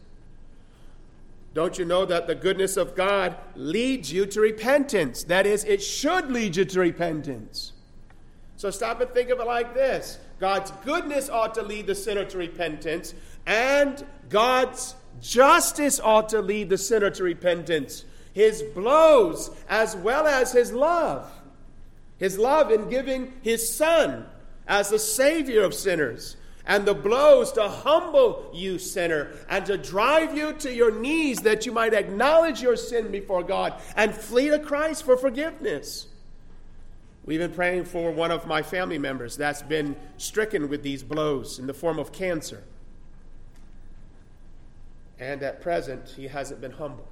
Don't 1.54 1.78
you 1.78 1.84
know 1.84 2.04
that 2.04 2.26
the 2.26 2.34
goodness 2.34 2.76
of 2.76 2.96
God 2.96 3.36
leads 3.54 4.12
you 4.12 4.26
to 4.26 4.40
repentance? 4.40 5.22
That 5.22 5.46
is, 5.46 5.64
it 5.64 5.82
should 5.82 6.32
lead 6.32 6.56
you 6.56 6.64
to 6.64 6.80
repentance. 6.80 7.72
So 8.56 8.70
stop 8.70 9.00
and 9.00 9.10
think 9.10 9.30
of 9.30 9.38
it 9.38 9.46
like 9.46 9.74
this 9.74 10.18
God's 10.40 10.72
goodness 10.84 11.28
ought 11.28 11.54
to 11.54 11.62
lead 11.62 11.86
the 11.86 11.94
sinner 11.94 12.24
to 12.24 12.38
repentance, 12.38 13.14
and 13.46 14.04
God's 14.28 14.96
justice 15.20 16.00
ought 16.00 16.28
to 16.30 16.40
lead 16.40 16.70
the 16.70 16.78
sinner 16.78 17.10
to 17.10 17.22
repentance. 17.22 18.04
His 18.32 18.62
blows 18.74 19.50
as 19.68 19.94
well 19.94 20.26
as 20.26 20.52
his 20.52 20.72
love. 20.72 21.30
His 22.18 22.36
love 22.36 22.72
in 22.72 22.88
giving 22.88 23.32
his 23.42 23.72
son 23.72 24.26
as 24.66 24.90
the 24.90 24.98
Savior 24.98 25.62
of 25.62 25.74
sinners, 25.74 26.36
and 26.66 26.86
the 26.86 26.94
blows 26.94 27.52
to 27.52 27.68
humble 27.68 28.50
you, 28.54 28.78
sinner, 28.78 29.30
and 29.48 29.66
to 29.66 29.76
drive 29.76 30.36
you 30.36 30.52
to 30.54 30.72
your 30.72 30.90
knees 30.90 31.40
that 31.40 31.66
you 31.66 31.72
might 31.72 31.92
acknowledge 31.92 32.62
your 32.62 32.76
sin 32.76 33.10
before 33.10 33.42
God 33.42 33.74
and 33.96 34.14
flee 34.14 34.48
to 34.48 34.58
Christ 34.58 35.04
for 35.04 35.16
forgiveness. 35.16 36.06
We've 37.26 37.40
been 37.40 37.52
praying 37.52 37.84
for 37.84 38.10
one 38.10 38.30
of 38.30 38.46
my 38.46 38.62
family 38.62 38.98
members 38.98 39.36
that's 39.36 39.62
been 39.62 39.96
stricken 40.16 40.68
with 40.68 40.82
these 40.82 41.02
blows 41.02 41.58
in 41.58 41.66
the 41.66 41.74
form 41.74 41.98
of 41.98 42.12
cancer. 42.12 42.64
And 45.18 45.42
at 45.42 45.60
present, 45.60 46.14
he 46.16 46.28
hasn't 46.28 46.60
been 46.60 46.72
humbled. 46.72 47.08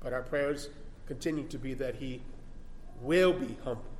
But 0.00 0.12
our 0.12 0.22
prayers 0.22 0.68
continue 1.06 1.46
to 1.48 1.58
be 1.58 1.74
that 1.74 1.96
he 1.96 2.20
will 3.00 3.32
be 3.32 3.56
humbled. 3.64 3.91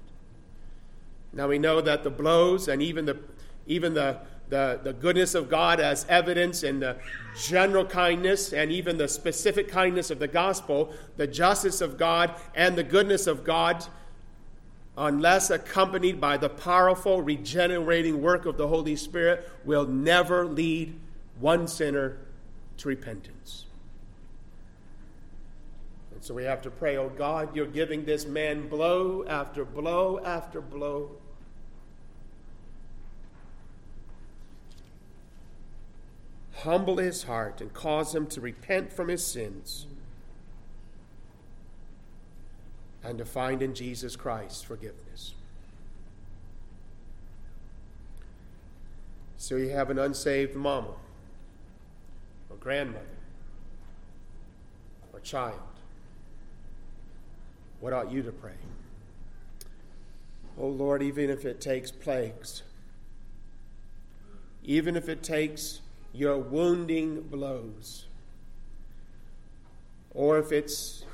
Now 1.33 1.49
we 1.49 1.59
know 1.59 1.81
that 1.81 2.03
the 2.03 2.11
blows 2.11 2.69
and 2.69 2.83
even 2.83 3.07
the 3.07 3.19
even 3.67 3.95
the 3.95 4.19
the, 4.53 4.79
the 4.83 4.93
goodness 4.93 5.35
of 5.35 5.49
God 5.49 5.81
as 5.81 6.05
evidence 6.11 6.63
in 6.63 6.79
the 6.79 6.99
general 7.41 7.87
kindness 7.87 8.53
and 8.53 8.71
even 8.71 8.99
the 8.99 9.09
specific 9.09 9.67
kindness 9.67 10.11
of 10.11 10.19
the 10.19 10.29
gospel, 10.29 10.93
the 11.17 11.27
justice 11.27 11.81
of 11.81 11.97
God 11.97 12.35
and 12.55 12.77
the 12.77 12.83
goodness 12.83 13.27
of 13.27 13.45
God, 13.45 13.83
unless 14.99 15.49
accompanied 15.49 16.21
by 16.21 16.37
the 16.37 16.51
powerful 16.51 17.23
regenerating 17.23 18.21
work 18.21 18.45
of 18.45 18.59
the 18.59 18.69
Holy 18.69 18.95
Spirit, 18.95 19.49
will 19.65 19.87
never 19.87 20.45
lead 20.45 21.01
one 21.41 21.67
sinner 21.67 22.19
to 22.77 22.89
repentance. 22.89 23.65
And 26.13 26.23
so 26.23 26.35
we 26.35 26.45
have 26.45 26.61
to 26.61 26.71
pray, 26.71 26.99
oh 26.99 27.09
God, 27.09 27.57
you're 27.57 27.65
giving 27.65 28.05
this 28.05 28.27
man 28.27 28.69
blow 28.69 29.25
after 29.27 29.65
blow 29.65 30.21
after 30.23 30.61
blow 30.61 31.13
humble 36.65 36.99
his 36.99 37.25
heart 37.25 37.61
and 37.61 37.73
cause 37.73 38.15
him 38.15 38.27
to 38.27 38.41
repent 38.41 38.93
from 38.93 39.09
his 39.09 39.25
sins 39.25 39.87
and 43.05 43.19
to 43.19 43.25
find 43.25 43.63
in 43.63 43.75
Jesus 43.75 44.17
Christ 44.17 44.65
forgiveness. 44.67 45.35
So 49.37 49.57
you 49.57 49.71
have 49.71 49.91
an 49.91 49.99
unsaved 49.99 50.55
mama, 50.55 50.95
or 52.49 52.57
grandmother, 52.61 53.05
or 55.13 55.19
child. 55.21 55.59
What 57.81 57.93
ought 57.93 58.13
you 58.13 58.23
to 58.23 58.31
pray? 58.31 58.53
Oh 60.57 60.69
Lord, 60.69 61.03
even 61.03 61.29
if 61.29 61.45
it 61.45 61.61
takes 61.61 61.91
plagues, 61.91 62.63
even 64.63 64.95
if 64.95 65.09
it 65.09 65.25
takes 65.25 65.82
your 66.13 66.39
wounding 66.39 67.23
blows. 67.23 68.07
or 70.15 70.39
if 70.39 70.53
it's 70.53 71.05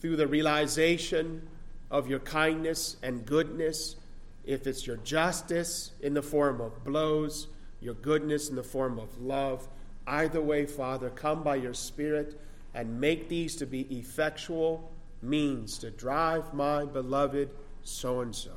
through 0.00 0.16
the 0.16 0.26
realization 0.26 1.42
of 1.90 2.08
your 2.08 2.20
kindness 2.20 2.96
and 3.02 3.26
goodness, 3.26 3.96
if 4.44 4.66
it's 4.66 4.86
your 4.86 4.98
justice 4.98 5.90
in 6.00 6.14
the 6.14 6.22
form 6.22 6.60
of 6.60 6.84
blows, 6.84 7.48
your 7.80 7.94
goodness 7.94 8.48
in 8.48 8.56
the 8.56 8.62
form 8.62 8.98
of 8.98 9.20
love. 9.20 9.66
Either 10.06 10.40
way, 10.40 10.64
Father, 10.66 11.10
come 11.10 11.42
by 11.42 11.56
your 11.56 11.74
Spirit 11.74 12.40
and 12.74 13.00
make 13.00 13.28
these 13.28 13.56
to 13.56 13.66
be 13.66 13.82
effectual 13.96 14.90
means 15.22 15.78
to 15.78 15.90
drive 15.90 16.54
my 16.54 16.84
beloved 16.84 17.50
so 17.82 18.20
and 18.20 18.34
so 18.34 18.52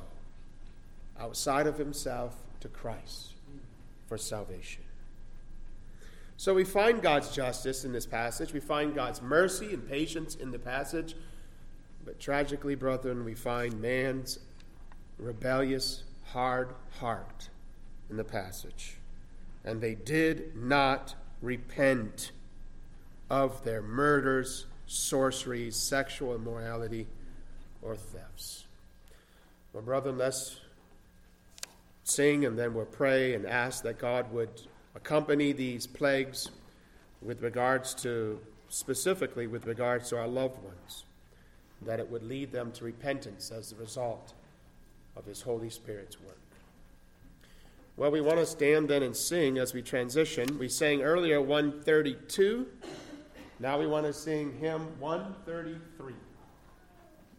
outside 1.18 1.66
of 1.66 1.78
himself 1.78 2.36
to 2.60 2.68
Christ 2.68 3.32
for 4.06 4.16
salvation. 4.16 4.82
So 6.40 6.54
we 6.54 6.64
find 6.64 7.02
God's 7.02 7.28
justice 7.28 7.84
in 7.84 7.92
this 7.92 8.06
passage. 8.06 8.54
We 8.54 8.60
find 8.60 8.94
God's 8.94 9.20
mercy 9.20 9.74
and 9.74 9.86
patience 9.86 10.34
in 10.34 10.52
the 10.52 10.58
passage. 10.58 11.14
But 12.02 12.18
tragically, 12.18 12.74
brethren, 12.74 13.26
we 13.26 13.34
find 13.34 13.78
man's 13.78 14.38
rebellious, 15.18 16.04
hard 16.32 16.72
heart 16.98 17.50
in 18.08 18.16
the 18.16 18.24
passage. 18.24 18.96
And 19.66 19.82
they 19.82 19.94
did 19.94 20.56
not 20.56 21.14
repent 21.42 22.32
of 23.28 23.62
their 23.62 23.82
murders, 23.82 24.64
sorceries, 24.86 25.76
sexual 25.76 26.34
immorality, 26.34 27.06
or 27.82 27.94
thefts. 27.96 28.64
Well, 29.74 29.82
brethren, 29.82 30.16
let's 30.16 30.58
sing 32.04 32.46
and 32.46 32.58
then 32.58 32.72
we'll 32.72 32.86
pray 32.86 33.34
and 33.34 33.44
ask 33.44 33.82
that 33.82 33.98
God 33.98 34.32
would 34.32 34.62
accompany 34.94 35.52
these 35.52 35.86
plagues 35.86 36.50
with 37.22 37.42
regards 37.42 37.94
to, 37.94 38.40
specifically 38.68 39.46
with 39.46 39.66
regards 39.66 40.08
to 40.10 40.18
our 40.18 40.28
loved 40.28 40.62
ones, 40.62 41.04
that 41.82 42.00
it 42.00 42.10
would 42.10 42.22
lead 42.22 42.52
them 42.52 42.72
to 42.72 42.84
repentance 42.84 43.50
as 43.50 43.72
a 43.72 43.76
result 43.76 44.34
of 45.16 45.24
His 45.24 45.42
Holy 45.42 45.70
Spirit's 45.70 46.20
work. 46.20 46.36
Well, 47.96 48.10
we 48.10 48.20
want 48.20 48.38
to 48.38 48.46
stand 48.46 48.88
then 48.88 49.02
and 49.02 49.14
sing 49.14 49.58
as 49.58 49.74
we 49.74 49.82
transition. 49.82 50.58
We 50.58 50.68
sang 50.68 51.02
earlier 51.02 51.40
132. 51.40 52.66
Now 53.58 53.78
we 53.78 53.86
want 53.86 54.06
to 54.06 54.12
sing 54.12 54.56
hymn 54.58 54.88
133. 54.98 56.14